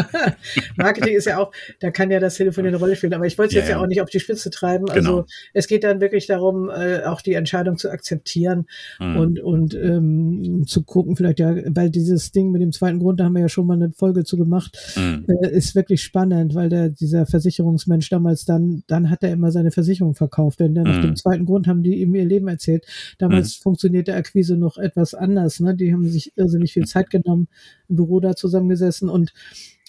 Marketing 0.76 1.16
ist 1.16 1.26
ja 1.26 1.38
auch, 1.38 1.52
da 1.80 1.92
kann 1.92 2.12
ja 2.12 2.20
das 2.20 2.36
Telefon 2.36 2.66
eine 2.66 2.78
Rolle 2.78 2.96
spielen, 2.96 3.14
aber 3.14 3.26
ich 3.26 3.38
wollte 3.38 3.56
es 3.58 3.62
jetzt 3.62 3.70
ja 3.70 3.80
auch 3.80 3.88
nicht 3.88 4.02
auf 4.02 4.10
die 4.10 4.20
Spitze 4.20 4.50
treiben. 4.50 4.90
Also 4.90 5.16
genau. 5.16 5.26
es 5.54 5.68
geht 5.68 5.84
dann 5.84 6.02
wirklich 6.02 6.28
darum, 6.28 6.70
äh, 6.70 7.04
auch 7.04 7.22
die 7.22 7.34
Entscheidung 7.34 7.78
zu 7.78 7.90
akzeptieren 7.90 8.66
mhm. 9.00 9.18
und, 9.18 9.40
und 9.40 9.74
ähm, 9.76 10.64
zu 10.68 10.84
gucken, 10.84 11.16
vielleicht 11.16 11.40
ja, 11.40 11.56
weil 11.68 11.90
dieses 11.90 12.32
Ding 12.32 12.52
mit 12.52 12.62
dem 12.62 12.72
zweiten 12.72 13.00
Grund, 13.00 13.20
da 13.20 13.26
haben 13.26 13.34
wir 13.34 13.42
ja 13.42 13.50
schon 13.50 13.68
mal 13.68 13.76
eine 13.76 13.92
Folge 13.92 14.24
zu 14.24 14.38
gemacht, 14.38 14.78
mhm. 14.96 15.26
äh, 15.28 15.50
ist 15.50 15.76
wirklich 15.76 16.02
spannend, 16.04 16.56
weil 16.56 16.70
der, 16.70 16.90
dieser 16.90 17.26
Versicherungsmensch 17.26 18.10
damals 18.10 18.46
dann, 18.46 18.84
dann 18.88 19.10
hat 19.10 19.24
er 19.24 19.32
immer 19.32 19.52
seine 19.52 19.72
Versicherung 19.72 20.16
verkauft, 20.16 20.60
denn 20.60 20.76
dann 20.76 20.86
mhm. 20.86 20.92
nach 20.92 21.02
dem 21.02 21.16
zweiten 21.16 21.46
Grund 21.46 21.68
haben 21.68 21.84
die 21.84 22.02
ihm 22.02 22.16
ihr 22.16 22.26
Leben 22.26 22.48
erzählt. 22.48 22.86
Damals 23.18 23.60
mhm. 23.60 23.64
funktioniert 23.64 24.08
der 24.08 24.18
Akquise 24.18 24.58
noch 24.58 24.78
etwas 24.78 25.14
anders, 25.14 25.60
ne? 25.60 25.76
Die 25.76 25.94
haben 25.94 26.08
sich 26.08 26.34
irrsinnig 26.36 26.74
viel 26.74 26.86
Zeit 26.86 27.10
genommen, 27.10 27.45
im 27.90 27.96
Büro 27.96 28.20
da 28.20 28.36
zusammengesessen 28.36 29.10
und, 29.10 29.34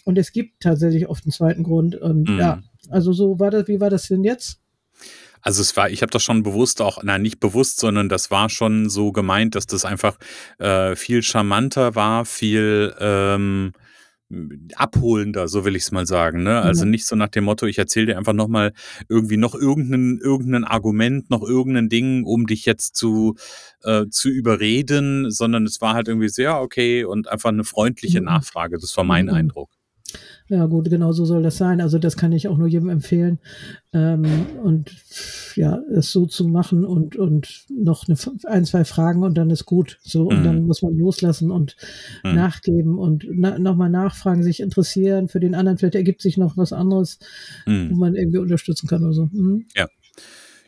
und 0.05 0.19
es 0.19 0.33
gibt 0.33 0.61
tatsächlich 0.61 1.09
oft 1.09 1.25
einen 1.25 1.33
zweiten 1.33 1.63
Grund. 1.63 1.97
Und 1.97 2.29
mhm. 2.29 2.39
ja, 2.39 2.63
also 2.91 3.13
so 3.13 3.39
war 3.39 3.51
das, 3.51 3.69
wie 3.69 3.81
war 3.81 3.91
das 3.91 4.09
denn 4.09 4.25
jetzt? 4.25 4.61
Also 5.41 5.63
es 5.63 5.77
war, 5.77 5.91
ich 5.91 6.03
habe 6.03 6.11
das 6.11 6.23
schon 6.23 6.43
bewusst 6.43 6.83
auch, 6.83 7.03
nein, 7.03 7.23
nicht 7.23 7.39
bewusst, 7.39 7.79
sondern 7.79 8.09
das 8.09 8.31
war 8.31 8.49
schon 8.49 8.89
so 8.89 9.13
gemeint, 9.13 9.55
dass 9.55 9.67
das 9.67 9.85
einfach 9.85 10.19
äh, 10.59 10.97
viel 10.97 11.23
charmanter 11.23 11.95
war, 11.95 12.25
viel 12.25 12.95
ähm, 12.99 13.73
abholender, 14.75 15.47
so 15.47 15.65
will 15.65 15.77
ich 15.77 15.85
es 15.85 15.93
mal 15.93 16.07
sagen. 16.07 16.43
Ne? 16.43 16.61
Also 16.61 16.85
mhm. 16.85 16.91
nicht 16.91 17.07
so 17.07 17.15
nach 17.15 17.29
dem 17.29 17.45
Motto, 17.45 17.67
ich 17.67 17.79
erzähle 17.79 18.07
dir 18.07 18.19
einfach 18.19 18.33
nochmal 18.33 18.73
irgendwie 19.09 19.37
noch 19.37 19.55
irgendein, 19.55 20.19
irgendein 20.21 20.65
Argument, 20.65 21.31
noch 21.31 21.43
irgendein 21.43 21.89
Ding, 21.89 22.25
um 22.25 22.47
dich 22.47 22.65
jetzt 22.65 22.97
zu, 22.97 23.37
äh, 23.85 24.07
zu 24.11 24.29
überreden, 24.29 25.31
sondern 25.31 25.65
es 25.65 25.81
war 25.81 25.95
halt 25.95 26.09
irgendwie 26.09 26.29
sehr 26.29 26.61
okay 26.61 27.05
und 27.05 27.29
einfach 27.29 27.51
eine 27.51 27.65
freundliche 27.65 28.21
mhm. 28.21 28.27
Nachfrage. 28.27 28.79
Das 28.79 28.97
war 28.97 29.05
mein 29.05 29.27
mhm. 29.27 29.35
Eindruck. 29.35 29.71
Ja, 30.49 30.67
gut, 30.67 30.89
genau 30.89 31.11
so 31.11 31.25
soll 31.25 31.43
das 31.43 31.57
sein. 31.57 31.81
Also 31.81 31.99
das 31.99 32.17
kann 32.17 32.31
ich 32.33 32.47
auch 32.47 32.57
nur 32.57 32.69
jedem 32.69 32.89
empfehlen. 32.89 33.41
Ähm, 33.93 34.25
und 34.63 34.95
ja, 35.57 35.81
es 35.93 36.13
so 36.13 36.27
zu 36.27 36.47
machen 36.47 36.85
und, 36.85 37.17
und 37.17 37.65
noch 37.69 38.07
eine, 38.07 38.17
ein, 38.45 38.65
zwei 38.65 38.85
Fragen 38.85 39.25
und 39.25 39.37
dann 39.37 39.51
ist 39.51 39.67
gut. 39.67 39.99
So, 40.03 40.29
und 40.29 40.41
mhm. 40.41 40.45
dann 40.45 40.67
muss 40.67 40.83
man 40.83 40.97
loslassen 40.97 41.51
und 41.51 41.77
mhm. 42.23 42.35
nachgeben 42.35 42.97
und 42.99 43.27
na, 43.29 43.59
nochmal 43.59 43.91
nachfragen, 43.91 44.45
sich 44.45 44.61
interessieren 44.61 45.27
für 45.27 45.41
den 45.41 45.57
anderen. 45.57 45.79
Vielleicht 45.79 45.97
ergibt 45.97 46.23
sich 46.23 46.37
noch 46.37 46.57
was 46.57 46.73
anderes, 46.73 47.19
mhm. 47.67 47.91
wo 47.91 47.97
man 47.97 48.15
irgendwie 48.15 48.39
unterstützen 48.39 48.87
kann 48.87 49.03
oder 49.03 49.15
so. 49.15 49.29
Mhm. 49.33 49.67
Ja. 49.75 49.89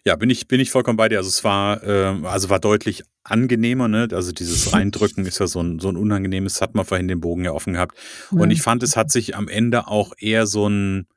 Ja, 0.09 0.17
bin 0.17 0.31
ich, 0.31 0.49
bin 0.49 0.59
ich 0.59 0.71
vollkommen 0.71 0.97
bei 0.97 1.11
dir. 1.11 1.19
Also 1.19 1.29
es 1.29 1.45
war, 1.45 1.83
äh, 1.83 2.17
also 2.25 2.49
war 2.49 2.61
deutlich 2.61 3.03
angenehmer, 3.25 3.89
ne? 3.89 4.09
Also 4.11 4.33
dieses 4.33 4.73
Reindrücken 4.73 5.27
ist 5.27 5.39
ja 5.39 5.47
so 5.47 5.61
ein, 5.61 5.81
so 5.81 5.91
ein 5.91 5.99
unangenehmes, 5.99 6.63
hat 6.63 6.75
man 6.75 6.87
vorhin 6.87 7.09
den 7.09 7.21
Bogen 7.21 7.45
ja 7.45 7.53
offen 7.53 7.75
gehabt. 7.75 7.95
Und 8.31 8.51
ich 8.51 8.63
fand, 8.63 8.83
es 8.83 8.97
hat 8.97 9.11
sich 9.11 9.37
am 9.37 9.49
Ende 9.49 9.87
auch 9.87 10.15
eher 10.19 10.47
so 10.47 10.67
ein, 10.67 11.09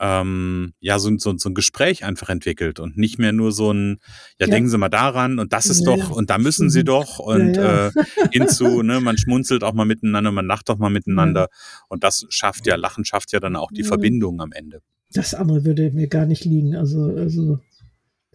ähm, 0.00 0.72
ja, 0.80 0.98
so, 0.98 1.10
so, 1.18 1.36
so 1.36 1.50
ein 1.50 1.54
Gespräch 1.54 2.04
einfach 2.04 2.30
entwickelt 2.30 2.80
und 2.80 2.96
nicht 2.96 3.18
mehr 3.18 3.32
nur 3.32 3.52
so 3.52 3.70
ein, 3.70 3.98
ja, 4.40 4.46
ja. 4.46 4.50
denken 4.50 4.70
Sie 4.70 4.78
mal 4.78 4.88
daran 4.88 5.38
und 5.38 5.52
das 5.52 5.66
ist 5.66 5.80
ja, 5.84 5.94
doch 5.94 6.08
und 6.08 6.30
da 6.30 6.38
müssen 6.38 6.70
Sie 6.70 6.84
doch 6.84 7.18
und 7.18 7.54
ja, 7.54 7.88
äh, 7.88 7.90
hinzu, 8.32 8.82
ne, 8.82 9.02
man 9.02 9.18
schmunzelt 9.18 9.62
auch 9.62 9.74
mal 9.74 9.84
miteinander, 9.84 10.32
man 10.32 10.46
lacht 10.46 10.70
doch 10.70 10.78
mal 10.78 10.88
miteinander 10.88 11.48
und 11.88 12.02
das 12.02 12.24
schafft 12.30 12.66
ja, 12.66 12.76
Lachen 12.76 13.04
schafft 13.04 13.30
ja 13.32 13.40
dann 13.40 13.56
auch 13.56 13.72
die 13.72 13.84
Verbindung 13.84 14.40
am 14.40 14.52
Ende. 14.52 14.80
Das 15.12 15.34
andere 15.34 15.64
würde 15.66 15.90
mir 15.90 16.06
gar 16.06 16.24
nicht 16.24 16.46
liegen, 16.46 16.76
also, 16.76 17.14
also 17.14 17.58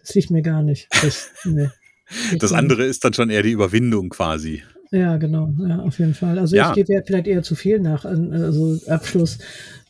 das 0.04 0.14
liegt 0.14 0.30
mir 0.30 0.42
gar 0.42 0.62
nicht. 0.62 0.88
Das, 1.02 1.30
nee, 1.44 1.68
das 2.38 2.52
andere 2.52 2.84
ist 2.84 3.04
dann 3.04 3.14
schon 3.14 3.30
eher 3.30 3.42
die 3.42 3.52
Überwindung 3.52 4.10
quasi. 4.10 4.62
Ja, 4.90 5.16
genau, 5.16 5.52
ja, 5.66 5.80
auf 5.80 5.98
jeden 5.98 6.14
Fall. 6.14 6.38
Also 6.38 6.54
ja. 6.56 6.68
ich 6.68 6.74
gebe 6.74 6.92
ja 6.92 7.02
vielleicht 7.04 7.26
eher 7.26 7.42
zu 7.42 7.54
viel 7.54 7.80
nach. 7.80 8.04
Also 8.04 8.78
Abschluss 8.86 9.38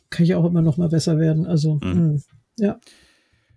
kann 0.09 0.25
ich 0.25 0.35
auch 0.35 0.45
immer 0.47 0.63
noch 0.63 0.77
mal 0.77 0.89
besser 0.89 1.19
werden. 1.19 1.47
Also 1.47 1.75
mhm. 1.75 1.93
Hm, 1.93 2.23
ja. 2.59 2.81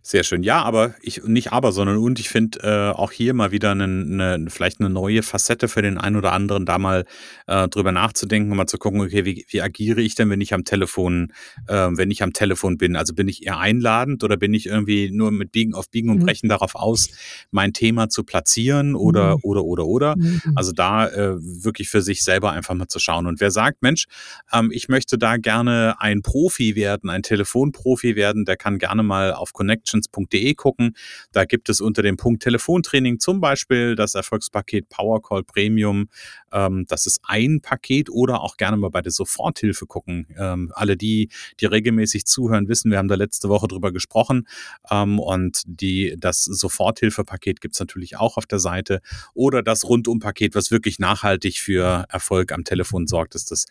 Sehr 0.07 0.23
schön. 0.23 0.41
Ja, 0.41 0.61
aber 0.61 0.95
ich 1.01 1.25
nicht 1.25 1.51
aber, 1.51 1.73
sondern 1.73 1.97
und 1.97 2.17
ich 2.17 2.29
finde 2.29 2.59
äh, 2.63 2.97
auch 2.97 3.11
hier 3.11 3.33
mal 3.33 3.51
wieder 3.51 3.71
eine, 3.71 3.83
eine, 3.83 4.49
vielleicht 4.49 4.79
eine 4.79 4.89
neue 4.89 5.21
Facette 5.21 5.67
für 5.67 5.81
den 5.81 5.97
einen 5.97 6.15
oder 6.15 6.31
anderen, 6.31 6.65
da 6.65 6.77
mal 6.77 7.03
äh, 7.45 7.67
drüber 7.67 7.91
nachzudenken, 7.91 8.55
mal 8.55 8.67
zu 8.67 8.77
gucken, 8.77 9.01
okay, 9.01 9.25
wie, 9.25 9.45
wie 9.49 9.61
agiere 9.61 9.99
ich 9.99 10.15
denn, 10.15 10.29
wenn 10.29 10.39
ich 10.39 10.53
am 10.53 10.63
Telefon, 10.63 11.33
äh, 11.67 11.89
wenn 11.91 12.09
ich 12.09 12.23
am 12.23 12.31
Telefon 12.31 12.77
bin? 12.77 12.95
Also 12.95 13.13
bin 13.13 13.27
ich 13.27 13.45
eher 13.45 13.59
einladend 13.59 14.23
oder 14.23 14.37
bin 14.37 14.53
ich 14.53 14.67
irgendwie 14.67 15.11
nur 15.11 15.31
mit 15.31 15.51
Biegen 15.51 15.73
auf 15.73 15.89
Biegen 15.89 16.09
und 16.09 16.19
mhm. 16.19 16.25
Brechen 16.25 16.47
darauf 16.47 16.75
aus, 16.75 17.09
mein 17.51 17.73
Thema 17.73 18.07
zu 18.07 18.23
platzieren 18.23 18.95
oder 18.95 19.35
mhm. 19.35 19.41
oder 19.43 19.65
oder 19.65 19.85
oder? 19.87 20.15
Mhm. 20.15 20.41
Also 20.55 20.71
da 20.71 21.05
äh, 21.09 21.35
wirklich 21.37 21.89
für 21.89 22.01
sich 22.01 22.23
selber 22.23 22.53
einfach 22.53 22.75
mal 22.75 22.87
zu 22.87 22.99
schauen. 22.99 23.27
Und 23.27 23.41
wer 23.41 23.51
sagt, 23.51 23.81
Mensch, 23.81 24.05
ähm, 24.53 24.71
ich 24.71 24.87
möchte 24.87 25.17
da 25.17 25.35
gerne 25.35 25.95
ein 25.99 26.21
Profi 26.21 26.77
werden, 26.77 27.09
ein 27.09 27.23
Telefonprofi 27.23 28.15
werden, 28.15 28.45
der 28.45 28.55
kann 28.55 28.77
gerne 28.77 29.03
mal 29.03 29.33
auf 29.33 29.51
Connection 29.51 29.96
connections.de 29.97 30.53
gucken. 30.55 30.95
Da 31.31 31.45
gibt 31.45 31.69
es 31.69 31.81
unter 31.81 32.01
dem 32.01 32.17
Punkt 32.17 32.43
Telefontraining 32.43 33.19
zum 33.19 33.39
Beispiel 33.39 33.95
das 33.95 34.15
Erfolgspaket 34.15 34.89
Powercall 34.89 35.43
Premium. 35.43 36.09
Ähm, 36.51 36.85
das 36.87 37.05
ist 37.05 37.19
ein 37.23 37.61
Paket 37.61 38.09
oder 38.09 38.41
auch 38.41 38.57
gerne 38.57 38.77
mal 38.77 38.89
bei 38.89 39.01
der 39.01 39.11
Soforthilfe 39.11 39.85
gucken. 39.85 40.27
Ähm, 40.37 40.71
alle 40.73 40.97
die, 40.97 41.29
die 41.59 41.65
regelmäßig 41.65 42.25
zuhören, 42.25 42.67
wissen, 42.67 42.91
wir 42.91 42.97
haben 42.97 43.07
da 43.07 43.15
letzte 43.15 43.49
Woche 43.49 43.67
drüber 43.67 43.91
gesprochen. 43.91 44.47
Ähm, 44.89 45.19
und 45.19 45.63
die, 45.65 46.15
das 46.17 46.43
Soforthilfepaket 46.43 47.61
gibt 47.61 47.75
es 47.75 47.79
natürlich 47.79 48.17
auch 48.17 48.37
auf 48.37 48.45
der 48.45 48.59
Seite. 48.59 49.01
Oder 49.33 49.63
das 49.63 49.85
Rundumpaket, 49.85 50.55
was 50.55 50.71
wirklich 50.71 50.99
nachhaltig 50.99 51.57
für 51.59 52.05
Erfolg 52.09 52.51
am 52.51 52.63
Telefon 52.63 53.07
sorgt, 53.07 53.35
ist 53.35 53.51
das 53.51 53.65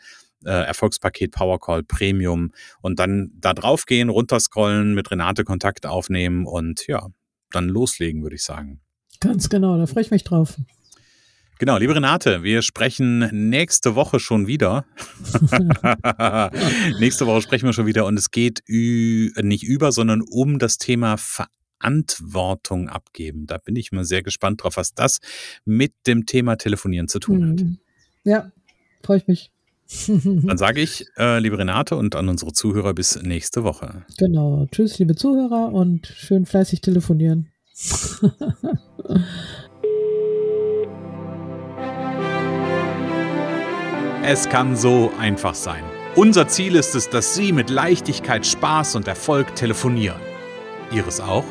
äh, 0.44 0.50
Erfolgspaket 0.50 1.32
Powercall 1.32 1.82
Premium 1.82 2.52
und 2.80 2.98
dann 2.98 3.30
da 3.34 3.54
drauf 3.54 3.86
gehen, 3.86 4.08
runterscrollen, 4.08 4.94
mit 4.94 5.10
Renate 5.10 5.44
Kontakt 5.44 5.86
aufnehmen 5.86 6.46
und 6.46 6.86
ja, 6.86 7.08
dann 7.50 7.68
loslegen, 7.68 8.22
würde 8.22 8.36
ich 8.36 8.44
sagen. 8.44 8.80
Ganz 9.20 9.48
genau, 9.48 9.78
da 9.78 9.86
freue 9.86 10.02
ich 10.02 10.10
mich 10.10 10.24
drauf. 10.24 10.56
Genau, 11.58 11.78
liebe 11.78 11.94
Renate, 11.94 12.42
wir 12.42 12.60
sprechen 12.60 13.48
nächste 13.48 13.94
Woche 13.94 14.20
schon 14.20 14.46
wieder. 14.46 14.84
nächste 17.00 17.26
Woche 17.26 17.40
sprechen 17.40 17.64
wir 17.64 17.72
schon 17.72 17.86
wieder 17.86 18.04
und 18.04 18.18
es 18.18 18.30
geht 18.30 18.62
nicht 18.68 19.62
über, 19.62 19.90
sondern 19.90 20.20
um 20.20 20.58
das 20.58 20.76
Thema 20.76 21.16
Verantwortung 21.16 22.90
abgeben. 22.90 23.46
Da 23.46 23.56
bin 23.56 23.74
ich 23.74 23.90
mal 23.90 24.04
sehr 24.04 24.22
gespannt 24.22 24.62
drauf, 24.62 24.76
was 24.76 24.92
das 24.92 25.20
mit 25.64 25.94
dem 26.06 26.26
Thema 26.26 26.56
Telefonieren 26.56 27.08
zu 27.08 27.20
tun 27.20 27.48
hat. 27.48 27.60
Mhm. 27.60 27.78
Ja, 28.24 28.52
freue 29.02 29.18
ich 29.18 29.26
mich. 29.26 29.50
Dann 30.08 30.58
sage 30.58 30.80
ich, 30.80 31.06
äh, 31.16 31.38
liebe 31.38 31.58
Renate 31.58 31.96
und 31.96 32.16
an 32.16 32.28
unsere 32.28 32.52
Zuhörer, 32.52 32.94
bis 32.94 33.20
nächste 33.22 33.64
Woche. 33.64 34.04
Genau. 34.18 34.66
Tschüss, 34.70 34.98
liebe 34.98 35.14
Zuhörer 35.14 35.72
und 35.72 36.06
schön 36.06 36.46
fleißig 36.46 36.80
telefonieren. 36.80 37.48
Es 44.28 44.48
kann 44.48 44.74
so 44.74 45.12
einfach 45.20 45.54
sein. 45.54 45.84
Unser 46.16 46.48
Ziel 46.48 46.74
ist 46.74 46.96
es, 46.96 47.08
dass 47.08 47.36
Sie 47.36 47.52
mit 47.52 47.70
Leichtigkeit, 47.70 48.44
Spaß 48.44 48.96
und 48.96 49.06
Erfolg 49.06 49.54
telefonieren. 49.54 50.20
Ihres 50.90 51.20
auch? 51.20 51.44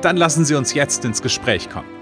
Dann 0.00 0.16
lassen 0.16 0.46
Sie 0.46 0.54
uns 0.54 0.72
jetzt 0.72 1.04
ins 1.04 1.20
Gespräch 1.20 1.68
kommen. 1.68 2.01